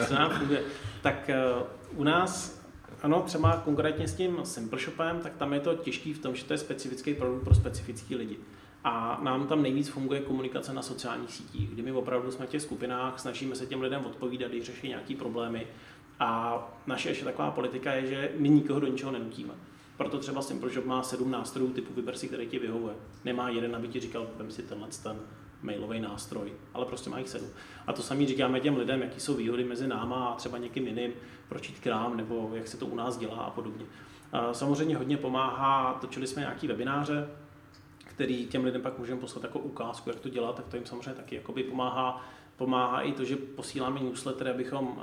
[0.08, 0.62] Co nám funguje?
[1.02, 2.62] Tak uh, u nás,
[3.02, 6.44] ano, třeba konkrétně s tím Simple Shopem, tak tam je to těžký v tom, že
[6.44, 8.36] to je specifický produkt pro specifický lidi.
[8.84, 12.62] A nám tam nejvíc funguje komunikace na sociálních sítích, kdy my opravdu jsme v těch
[12.62, 15.66] skupinách, snažíme se těm lidem odpovídat, když řeší nějaké problémy.
[16.20, 19.54] A naše ještě taková politika je, že my nikoho do ničeho nenutíme.
[19.96, 22.94] Proto třeba Simple Shop má sedm nástrojů typu vyber si, který ti vyhovuje.
[23.24, 25.16] Nemá jeden, aby ti říkal, vem si tenhle ten
[25.62, 27.48] mailový nástroj, ale prostě má jich sedm.
[27.86, 31.12] A to sami říkáme těm lidem, jaký jsou výhody mezi náma a třeba někým jiným,
[31.48, 33.84] proč jít krám, nebo jak se to u nás dělá a podobně.
[34.52, 37.28] Samozřejmě hodně pomáhá, točili jsme nějaký webináře,
[37.98, 41.12] který těm lidem pak můžeme poslat jako ukázku, jak to dělat, tak to jim samozřejmě
[41.12, 42.26] taky jakoby pomáhá.
[42.56, 45.02] Pomáhá i to, že posíláme newslettery, abychom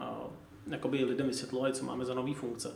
[0.67, 2.71] jakoby lidem vysvětlovali, co máme za nové funkce.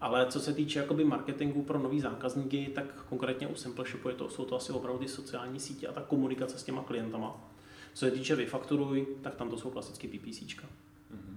[0.00, 4.14] Ale co se týče jakoby marketingu pro nový zákazníky, tak konkrétně u Simple Shopu je
[4.14, 7.48] to, jsou to asi opravdu ty sociální sítě a ta komunikace s těma klientama.
[7.94, 10.66] Co se týče vyfakturuj, tak tam to jsou klasické PPCčka.
[10.66, 11.36] Mm-hmm.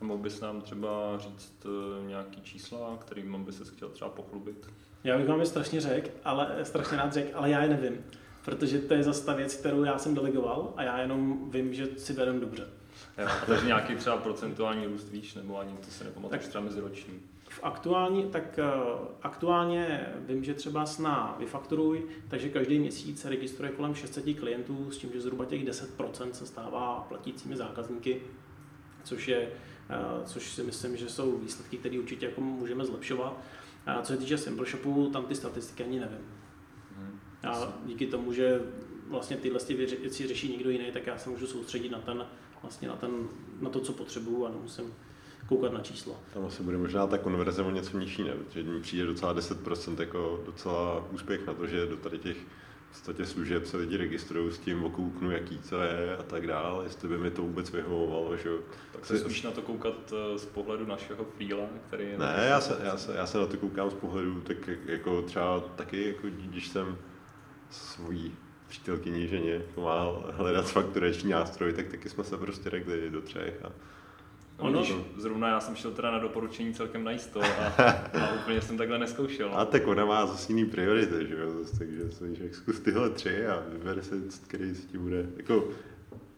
[0.00, 4.66] A mohl bys nám třeba říct uh, nějaký čísla, kterým by se chtěl třeba pochlubit?
[5.04, 8.04] Já bych vám je strašně řekl, ale strašně rád řekl, ale já je nevím.
[8.44, 11.86] Protože to je zase ta věc, kterou já jsem delegoval a já jenom vím, že
[11.96, 12.68] si vedem dobře.
[13.18, 17.20] Jo, takže nějaký třeba procentuální růst víš, nebo ani to se nepamatuješ třeba meziroční?
[17.48, 23.72] V aktuální, tak uh, aktuálně vím, že třeba na Vyfakturuj, takže každý měsíc se registruje
[23.72, 28.22] kolem 600 klientů, s tím, že zhruba těch 10% se stává platícími zákazníky,
[29.04, 29.48] což je,
[30.18, 33.40] uh, což si myslím, že jsou výsledky, které určitě jako můžeme zlepšovat.
[33.86, 36.26] A co se týče Simple Shopu, tam ty statistiky ani nevím.
[36.96, 37.20] Hmm.
[37.42, 38.60] A díky tomu, že
[39.08, 39.60] vlastně tyhle
[40.00, 42.26] věci řeší někdo jiný, tak já se můžu soustředit na ten,
[42.64, 43.10] vlastně na, ten,
[43.60, 44.94] na to, co potřebuju a nemusím
[45.48, 46.16] koukat na číslo.
[46.34, 48.32] Tam asi bude možná ta konverze o něco nižší, ne?
[48.32, 52.36] protože mi přijde docela 10% jako docela úspěch na to, že do tady těch
[52.90, 56.84] v podstatě služeb se lidi registrují s tím, okouknu, jaký co je a tak dále,
[56.84, 58.36] jestli by mi to vůbec vyhovovalo.
[58.36, 58.50] Že?
[58.92, 62.18] Tak se spíš na to koukat eh, z pohledu našeho freela, který je...
[62.18, 64.56] Ne, já se, já, se, já se na to koukám z pohledu, tak
[64.86, 66.98] jako třeba taky, jako když jsem
[67.70, 68.32] svojí
[68.68, 73.72] přítelkyni ženě pomáhal hledat fakturační nástroj, tak taky jsme se prostě rekli do třech a
[74.58, 77.46] Ono, Vidíš, zrovna já jsem šel teda na doporučení celkem najisto a,
[78.20, 79.50] a úplně jsem takhle neskoušel.
[79.54, 83.10] A tak ona má zase jiný priority, že jo, zase, takže jsem říkal, zkus tyhle
[83.10, 84.14] tři a vyber si,
[84.48, 85.68] který si ti bude, jako,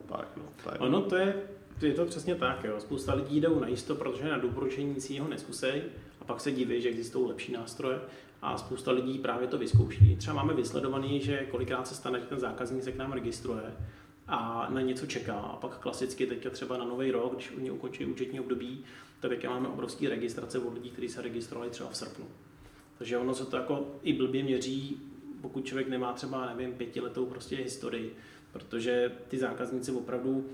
[0.09, 0.43] tak no.
[0.65, 0.81] Tak.
[0.81, 1.35] Ono to je,
[1.81, 2.81] je to přesně tak, jo.
[2.81, 5.83] Spousta lidí jdou najisto, protože na doporučení nic jiného neskusej
[6.21, 7.99] a pak se diví, že existují lepší nástroje
[8.47, 10.17] a spousta lidí právě to vyzkouší.
[10.17, 13.63] Třeba máme vysledovaný, že kolikrát se stane, že ten zákazník se k nám registruje
[14.27, 15.35] a na něco čeká.
[15.35, 18.85] A pak klasicky teďka třeba na nový rok, když oni ukončí účetní období,
[19.21, 22.25] tak teďka máme obrovské registrace od lidí, kteří se registrovali třeba v srpnu.
[22.99, 25.01] Takže ono se to jako i blbě měří,
[25.41, 28.17] pokud člověk nemá třeba, nevím, pětiletou prostě historii,
[28.59, 30.47] protože ty zákazníci opravdu,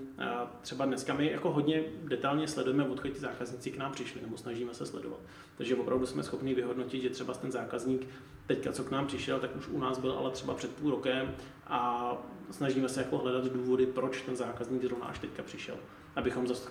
[0.61, 4.73] třeba dneska my jako hodně detailně sledujeme, odkud ty zákazníci k nám přišli, nebo snažíme
[4.73, 5.19] se sledovat.
[5.57, 8.07] Takže opravdu jsme schopni vyhodnotit, že třeba ten zákazník
[8.47, 11.35] teďka, co k nám přišel, tak už u nás byl ale třeba před půl rokem
[11.67, 12.11] a
[12.51, 15.75] snažíme se jako hledat důvody, proč ten zákazník zrovna až teďka přišel,
[16.15, 16.69] abychom zase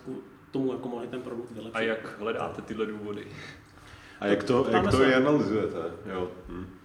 [0.50, 1.76] tomu jako mohli ten produkt vylepšit.
[1.76, 3.26] A jak hledáte tyhle důvody?
[4.20, 5.78] A jak to, jak to je analyzujete?
[6.06, 6.30] Jo.
[6.48, 6.81] Hm.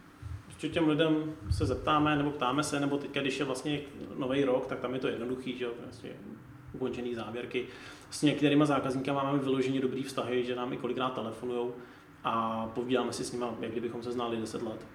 [0.58, 3.80] Prostě těm lidem se zeptáme, nebo ptáme se, nebo teď, když je vlastně
[4.18, 6.10] nový rok, tak tam je to jednoduchý, že jo, vlastně
[6.74, 7.66] ukončený závěrky.
[8.10, 11.70] S některými zákazníky máme vyloženě dobrý vztahy, že nám i kolikrát telefonují
[12.24, 14.86] a povídáme si s nimi, jak kdybychom se znali 10 let.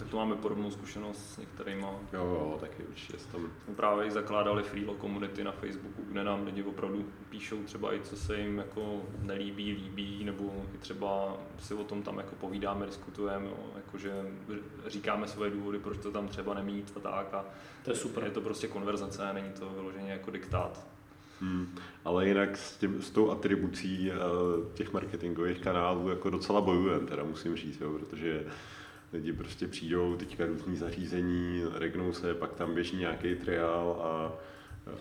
[0.00, 1.82] Tak to máme podobnou zkušenost s některými.
[1.82, 3.18] Jo, jo, taky určitě.
[3.32, 3.40] Tam...
[3.64, 8.00] Jsme právě i zakládali freelo komunity na Facebooku, kde nám lidi opravdu píšou třeba i
[8.00, 12.86] co se jim jako nelíbí, líbí, nebo i třeba si o tom tam jako povídáme,
[12.86, 14.12] diskutujeme, jo, jakože
[14.86, 17.34] říkáme svoje důvody, proč to tam třeba nemít a tak.
[17.34, 17.44] A
[17.84, 18.24] to je super.
[18.24, 20.86] Je to prostě konverzace, není to vyloženě jako diktát.
[21.40, 21.74] Hmm.
[22.04, 24.16] Ale jinak s, tím, s tou atribucí uh,
[24.74, 28.46] těch marketingových kanálů jako docela bojujeme, teda musím říct, jo, protože
[29.12, 34.32] lidi prostě přijdou, teďka různý zařízení, regnou se, pak tam běží nějaký triál a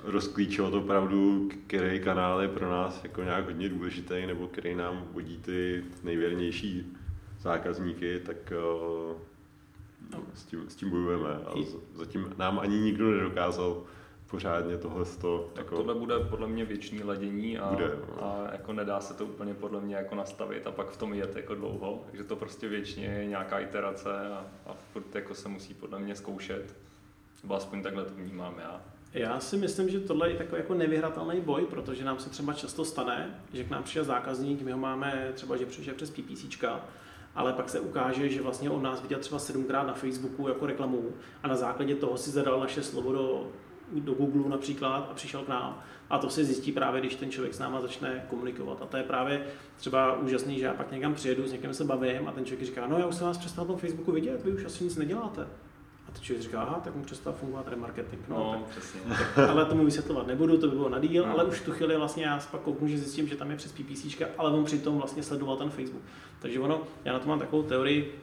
[0.03, 5.37] rozklíčovat opravdu, který kanál je pro nás jako nějak hodně důležitý, nebo který nám vodí
[5.37, 6.97] ty nejvěrnější
[7.39, 8.53] zákazníky, tak
[9.11, 9.17] uh,
[10.33, 11.29] s, tím, s tím bojujeme.
[11.29, 11.53] A
[11.95, 13.83] zatím nám ani nikdo nedokázal
[14.29, 15.49] pořádně tohle to.
[15.55, 15.75] Jako...
[15.75, 18.23] Tohle bude podle mě věčný ladění a, bude, no.
[18.23, 21.35] a jako nedá se to úplně podle mě jako nastavit a pak v tom jet
[21.35, 25.73] jako dlouho, takže to prostě věčně je nějaká iterace a, a furt jako se musí
[25.73, 26.75] podle mě zkoušet,
[27.43, 28.81] nebo aspoň takhle to vnímám já.
[29.13, 32.85] Já si myslím, že tohle je takový jako nevyhratelný boj, protože nám se třeba často
[32.85, 36.63] stane, že k nám přišel zákazník, my ho máme třeba, že přišel přes PPC,
[37.35, 41.11] ale pak se ukáže, že vlastně on nás viděl třeba sedmkrát na Facebooku jako reklamu
[41.43, 43.47] a na základě toho si zadal naše slovo do,
[43.93, 45.79] do Google například a přišel k nám.
[46.09, 48.81] A to se zjistí právě, když ten člověk s náma začne komunikovat.
[48.81, 49.45] A to je právě
[49.77, 52.87] třeba úžasný, že já pak někam přijedu, s někým se bavím a ten člověk říká,
[52.87, 55.47] no já už jsem vás přestal na tom Facebooku vidět, vy už asi nic neděláte.
[56.07, 58.21] A teď člověk říká, aha, tak mu přestal fungovat remarketing.
[58.29, 59.01] No, no tak, přesně.
[59.49, 61.31] ale tomu vysvětlovat nebudu, to by bylo na díl, no.
[61.31, 64.21] ale už tu chvíli vlastně já pak kouknu, že zjistím, že tam je přes PPC,
[64.37, 66.03] ale on přitom vlastně sledoval ten Facebook.
[66.39, 68.21] Takže ono, já na to mám takovou teorii,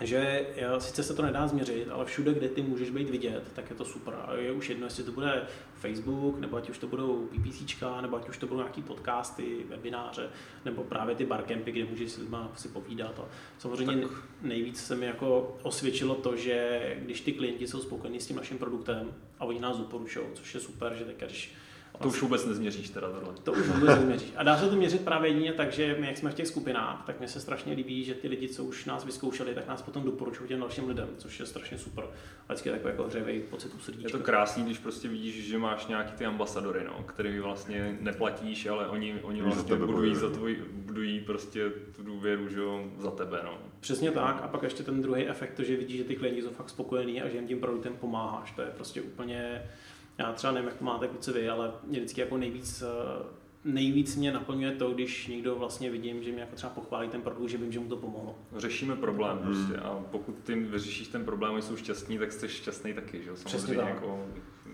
[0.00, 0.46] že
[0.78, 3.84] sice se to nedá změřit, ale všude, kde ty můžeš být vidět, tak je to
[3.84, 4.14] super.
[4.14, 8.16] A je už jedno, jestli to bude Facebook, nebo ať už to budou PPC, nebo
[8.16, 10.30] ať už to budou nějaký podcasty, webináře,
[10.64, 13.18] nebo právě ty barcampy, kde můžeš s lidma si povídat.
[13.18, 13.28] A
[13.58, 14.12] samozřejmě tak.
[14.42, 18.58] nejvíc se mi jako osvědčilo to, že když ty klienti jsou spokojení s tím naším
[18.58, 21.54] produktem a oni nás doporučují, což je super, že teď, když
[22.02, 23.34] to už vůbec nezměříš teda tohle.
[23.42, 24.32] To už vůbec nezměříš.
[24.36, 27.02] A dá se to měřit právě jedině tak, že my, jak jsme v těch skupinách,
[27.06, 30.02] tak mi se strašně líbí, že ty lidi, co už nás vyzkoušeli, tak nás potom
[30.02, 32.04] doporučují těm dalším lidem, což je strašně super.
[32.48, 34.08] A vždycky je takový jako hřejivý pocit u srdíčka.
[34.08, 38.66] Je to krásný, když prostě vidíš, že máš nějaký ty ambasadory, no, který vlastně neplatíš,
[38.66, 43.40] ale oni, oni vlastně budují, za tvoj, budují prostě tu důvěru že jo, za tebe.
[43.44, 43.58] No.
[43.80, 44.40] Přesně tak.
[44.42, 47.22] A pak ještě ten druhý efekt, to, že vidíš, že ty klienti jsou fakt spokojení
[47.22, 48.52] a že jim tím produktem pomáháš.
[48.52, 49.62] To je prostě úplně
[50.18, 53.24] já třeba nevím, jak to máte kluci vy, ale mě vždycky jako nejvíc, eh,
[53.64, 57.48] nejvíc mě naplňuje to, když někdo vlastně vidím, že mě jako třeba pochválí ten produkt,
[57.48, 58.38] že vím, že mu to pomohlo.
[58.56, 59.46] Řešíme problém hmm.
[59.46, 63.30] prostě a pokud ty vyřešíš ten problém a jsou šťastní, tak jsi šťastný taky, že
[63.34, 64.26] Samozřejmě jako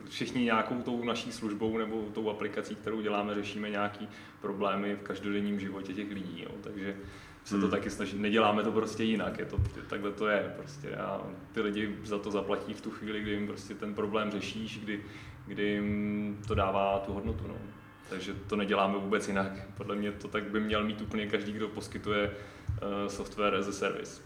[0.09, 4.09] všichni nějakou tou naší službou nebo tou aplikací, kterou děláme, řešíme nějaký
[4.41, 6.51] problémy v každodenním životě těch lidí, jo.
[6.61, 6.97] takže
[7.45, 7.71] se to hmm.
[7.71, 9.57] taky snaží, neděláme to prostě jinak, je to,
[9.89, 11.21] takhle to je prostě a
[11.53, 15.01] ty lidi za to zaplatí v tu chvíli, kdy jim prostě ten problém řešíš, kdy
[15.53, 17.45] kdy jim to dává tu hodnotu.
[17.49, 17.55] No.
[18.11, 19.53] Takže to neděláme vůbec jinak.
[19.77, 23.73] Podle mě to tak by měl mít úplně každý, kdo poskytuje uh, software as a
[23.73, 24.23] service.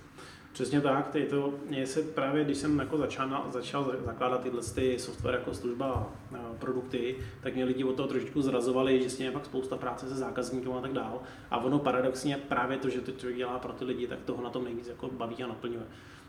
[0.53, 4.99] Přesně tak, tady to, mě se právě, když jsem jako začal, začal zakládat tyhle ty
[4.99, 9.31] software jako služba uh, produkty, tak mě lidi od toho trošičku zrazovali, že s je
[9.31, 11.21] pak spousta práce se zákazníkem a tak dál.
[11.51, 14.51] A ono paradoxně právě to, že to člověk dělá pro ty lidi, tak toho na
[14.51, 15.87] tom nejvíc jako baví a naplňuje.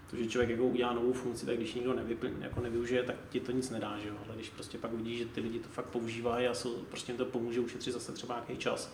[0.09, 3.39] To, že člověk jako udělá novou funkci, tak když nikdo nevypl, jako nevyužije, tak ti
[3.39, 4.15] to nic nedá, že jo?
[4.25, 7.17] Ale když prostě pak vidíš, že ty lidi to fakt používají a jsou, prostě jim
[7.17, 8.93] to pomůže ušetřit zase třeba nějaký čas,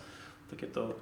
[0.50, 0.96] tak je to...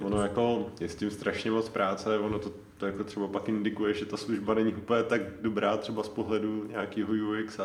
[0.00, 3.94] Ono jako je s tím strašně moc práce, ono to, to jako třeba pak indikuje,
[3.94, 7.64] že ta služba není úplně tak dobrá třeba z pohledu nějakého UX a,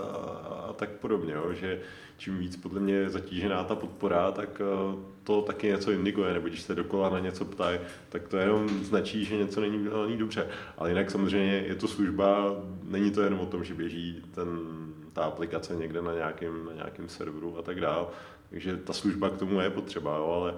[0.69, 1.53] a tak podobně, jo?
[1.53, 1.81] že
[2.17, 6.47] čím víc podle mě je zatížená ta podpora, tak eh, to taky něco indikuje, nebo
[6.47, 10.47] když se dokola na něco ptají, tak to jenom značí, že něco není udělané dobře.
[10.77, 14.47] Ale jinak samozřejmě je to služba, není to jenom o tom, že běží ten,
[15.13, 18.05] ta aplikace někde na nějakém, na nějakém serveru a tak dále.
[18.49, 20.55] Takže ta služba k tomu je potřeba, jo, ale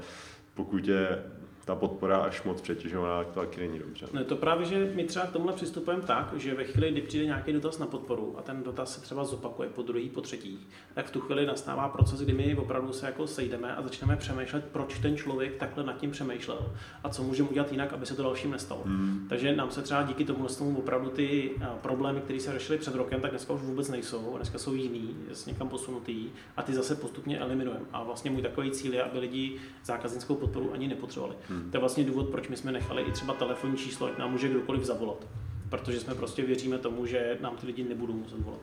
[0.54, 1.24] pokud je
[1.66, 4.08] ta podpora až moc přetěžovaná, to taky není dobře.
[4.14, 7.02] No je to právě, že my třeba k tomuhle přistupujeme tak, že ve chvíli, kdy
[7.02, 10.68] přijde nějaký dotaz na podporu a ten dotaz se třeba zopakuje po druhý, po třetí,
[10.94, 14.66] tak v tu chvíli nastává proces, kdy my opravdu se jako sejdeme a začneme přemýšlet,
[14.72, 16.72] proč ten člověk takhle nad tím přemýšlel
[17.04, 18.82] a co můžeme udělat jinak, aby se to dalším nestalo.
[18.86, 19.26] Hmm.
[19.30, 21.52] Takže nám se třeba díky tomu tomu opravdu ty
[21.82, 25.46] problémy, které se řešily před rokem, tak dneska už vůbec nejsou, dneska jsou jiný, s
[25.46, 27.86] někam posunutý a ty zase postupně eliminujeme.
[27.94, 31.36] A vlastně můj takový cíl je, aby lidi zákaznickou podporu ani nepotřebovali.
[31.52, 31.72] Hmm.
[31.72, 34.50] To je vlastně důvod, proč my jsme nechali i třeba telefonní číslo, ať nám může
[34.50, 35.28] kdokoliv zavolat.
[35.70, 38.62] Protože jsme prostě věříme tomu, že nám ty lidi nebudou muset volat.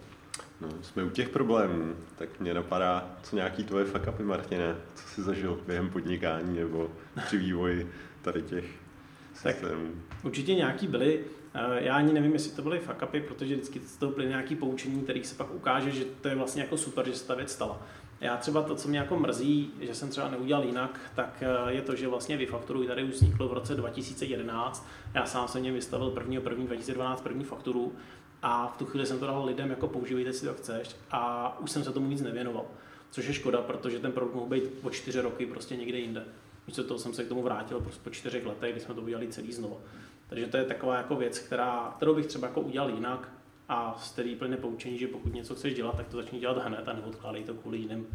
[0.60, 5.08] No, jsme u těch problémů, tak mě napadá, co nějaký tvoje fuck upy, Martine, co
[5.08, 6.90] jsi zažil během podnikání nebo
[7.26, 8.64] při vývoji tady těch
[9.34, 9.90] systémů.
[10.08, 11.24] Tak určitě nějaký byly.
[11.54, 14.56] Eh, já ani nevím, jestli to byly fuck upy, protože vždycky z toho byly nějaký
[14.56, 17.52] poučení, kterých se pak ukáže, že to je vlastně jako super, že se ta věc
[17.52, 17.86] stala.
[18.20, 21.82] Já třeba to, co mě jako mrzí, že jsem třeba neudělal jinak, tak eh, je
[21.82, 24.88] to, že vlastně Vyfakturuj tady už vzniklo v roce 2011.
[25.14, 26.34] Já sám jsem něm vystavil 1.
[26.50, 26.64] 1.
[26.66, 27.92] 2012 první fakturu
[28.42, 31.70] a v tu chvíli jsem to dal lidem jako používejte si to chceš a už
[31.70, 32.64] jsem se tomu víc nevěnoval.
[33.10, 36.24] Což je škoda, protože ten produkt mohl být po čtyři roky prostě někde jinde.
[36.66, 39.28] Místo toho jsem se k tomu vrátil prostě po čtyřech letech, kdy jsme to udělali
[39.28, 39.78] celý znovu.
[40.28, 43.28] Takže to je taková jako věc, která, kterou bych třeba jako udělal jinak.
[43.68, 46.88] A z který plně poučení, že pokud něco chceš dělat, tak to začni dělat hned
[46.88, 48.06] a neodkládej to kvůli jiným,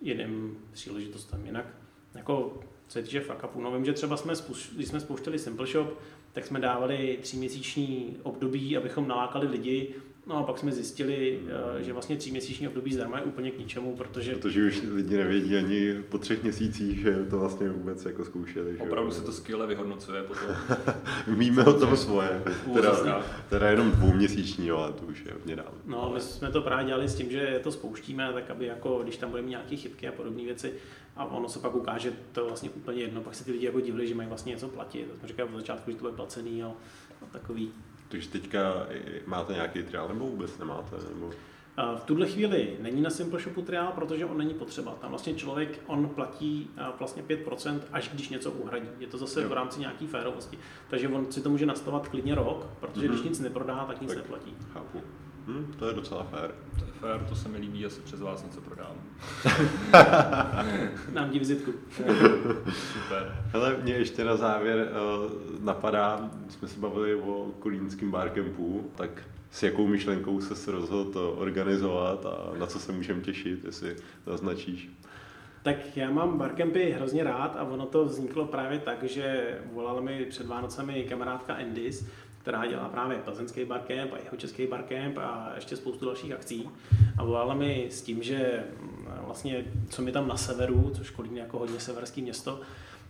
[0.00, 1.46] jiným příležitostem.
[1.46, 1.66] Jinak
[2.14, 4.34] jako co se týče fuck no vím, že třeba jsme,
[4.74, 5.98] když jsme spouštěli Simple Shop,
[6.32, 9.94] tak jsme dávali tříměsíční období, abychom nalákali lidi,
[10.26, 11.40] No a pak jsme zjistili,
[11.78, 14.34] eh, že vlastně tříměsíční období zdarma je úplně k ničemu, protože...
[14.34, 18.78] Protože už lidi nevědí ani po třech měsících, že to vlastně vůbec jako zkoušeli.
[18.78, 20.48] Opravdu se to skvěle vyhodnocuje potom.
[21.36, 22.42] Víme o tom svoje,
[22.74, 25.78] teda, teda jenom dvouměsíční, ale to už je hodně dávno.
[25.86, 29.16] No, my jsme to právě dělali s tím, že to spouštíme, tak aby jako, když
[29.16, 30.72] tam budeme nějaké chybky a podobné věci,
[31.16, 33.80] a ono se pak ukáže, to je vlastně úplně jedno, pak se ty lidi jako
[33.80, 35.08] divili, že mají vlastně něco platit.
[35.10, 36.66] To jsme říkali od začátku, že to bude placený a,
[37.22, 37.72] a takový.
[38.08, 38.86] Takže teďka
[39.26, 40.96] máte nějaký triál nebo vůbec nemáte?
[41.14, 41.30] Nebo...
[41.96, 44.92] V tuhle chvíli není na Simple Shopu triál, protože on není potřeba.
[45.00, 48.88] Tam vlastně člověk, on platí vlastně 5%, až když něco uhradí.
[48.98, 49.48] Je to zase jo.
[49.48, 50.58] v rámci nějaké férovosti.
[50.88, 53.08] Takže on si to může nastavovat klidně rok, protože mm-hmm.
[53.08, 53.28] když mhm.
[53.28, 54.56] nic neprodá, tak nic tak neplatí.
[54.72, 55.02] Chápu.
[55.46, 56.50] Hm, to je docela fér.
[56.78, 58.94] To je fér, to se mi líbí, asi přes vás něco prodám.
[61.12, 61.72] Nám ti vizitku.
[62.72, 63.44] Super.
[63.52, 69.10] Hele, mě ještě na závěr uh, napadá, jsme se bavili o kolínském barkempu, tak
[69.50, 74.90] s jakou myšlenkou se rozhodl organizovat a na co se můžeme těšit, jestli zaznačíš?
[75.62, 80.24] Tak já mám barkempy hrozně rád a ono to vzniklo právě tak, že volala mi
[80.24, 82.06] před Vánocemi kamarádka Endis,
[82.46, 86.68] která dělá právě plzeňský barcamp a jeho český barcamp a ještě spoustu dalších akcí.
[87.18, 91.36] A volala mi s tím, že mm, vlastně, co mi tam na severu, což Kolín
[91.36, 92.60] jako hodně severský město,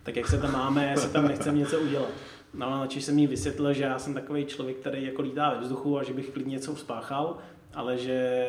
[0.03, 2.09] tak jak se tam máme, jestli tam nechcem něco udělat.
[2.53, 5.99] No a jsem jí vysvětlil, že já jsem takový člověk, který jako lítá ve vzduchu
[5.99, 7.37] a že bych klidně něco uspáchal,
[7.73, 8.47] ale že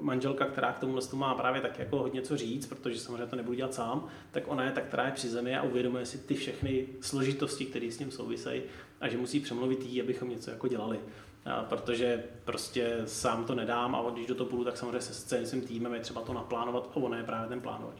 [0.00, 3.56] manželka, která k tomu má právě tak jako hodně co říct, protože samozřejmě to nebudu
[3.56, 6.86] dělat sám, tak ona je tak, která je při zemi a uvědomuje si ty všechny
[7.00, 8.62] složitosti, které s tím souvisejí
[9.00, 10.98] a že musí přemluvit jí, abychom něco jako dělali.
[11.44, 15.46] A protože prostě sám to nedám a když do toho půjdu, tak samozřejmě se celým
[15.46, 17.96] svým týmem je třeba to naplánovat a ona je právě ten plánovač.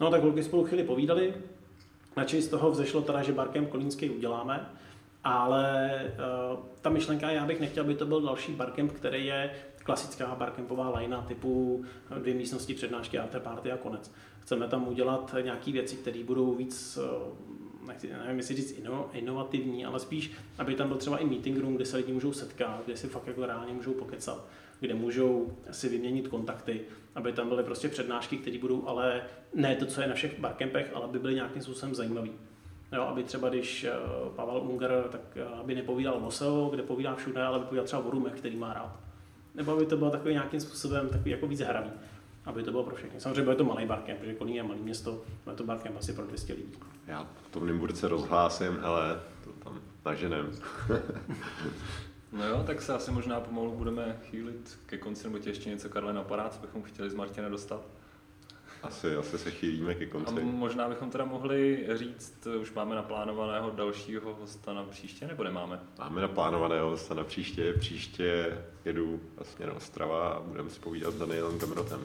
[0.00, 1.34] No tak holky spolu chvíli povídali,
[2.16, 4.66] načež z toho vzešlo teda, že Barkem Kolínský uděláme,
[5.24, 6.02] ale
[6.52, 9.50] uh, ta myšlenka, já bych nechtěl, aby to byl další barcamp, který je
[9.90, 11.84] klasická barcampová lajna typu
[12.18, 14.12] dvě místnosti přednášky a té party a konec.
[14.40, 19.84] Chceme tam udělat nějaké věci, které budou víc eh, nechci, nevím, jestli říct ino, inovativní,
[19.84, 22.96] ale spíš, aby tam byl třeba i meeting room, kde se lidi můžou setkat, kde
[22.96, 24.46] si fakt jako reálně můžou pokecat,
[24.80, 26.80] kde můžou si vyměnit kontakty,
[27.14, 29.22] aby tam byly prostě přednášky, které budou ale
[29.54, 32.32] ne to, co je na všech barcampech, ale aby byly nějakým způsobem zajímavý.
[32.92, 33.92] Jo, aby třeba když eh,
[34.36, 38.04] Pavel Unger, tak eh, aby nepovídal o SEO, kde povídá všude, ale aby povídal třeba
[38.04, 39.09] o rumech, který má rád.
[39.60, 41.90] Nebo aby to bylo takový nějakým způsobem takový jako víc hravý.
[42.44, 43.20] Aby to bylo pro všechny.
[43.20, 46.26] Samozřejmě bude to malý barkem, protože Kolín je malý město, bude to barkem asi pro
[46.26, 46.72] 200 lidí.
[47.06, 50.50] Já v tom Nymburce rozhlásím, ale to tam naženem.
[52.32, 55.88] No jo, tak se asi možná pomalu budeme chýlit ke konci, nebo tě ještě něco,
[55.88, 57.80] Karle, napadá, co bychom chtěli z Martina dostat?
[58.82, 60.34] Asi, asi se chýlíme ke konci.
[60.34, 65.80] A možná bychom teda mohli říct, už máme naplánovaného dalšího hosta na příště, nebo nemáme?
[65.98, 67.72] Máme naplánovaného hosta na příště.
[67.72, 72.00] Příště jedu vlastně na Ostrava a budeme si povídat s Danielem Gamrotem.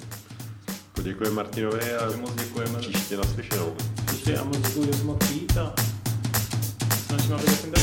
[0.95, 2.79] Poděkujeme Martinovi a moc děkujeme.
[2.79, 3.75] příště naslyšenou.
[4.05, 5.75] Příště a moc děkuji, že jsi mohl přijít a
[7.07, 7.75] snažíme, aby to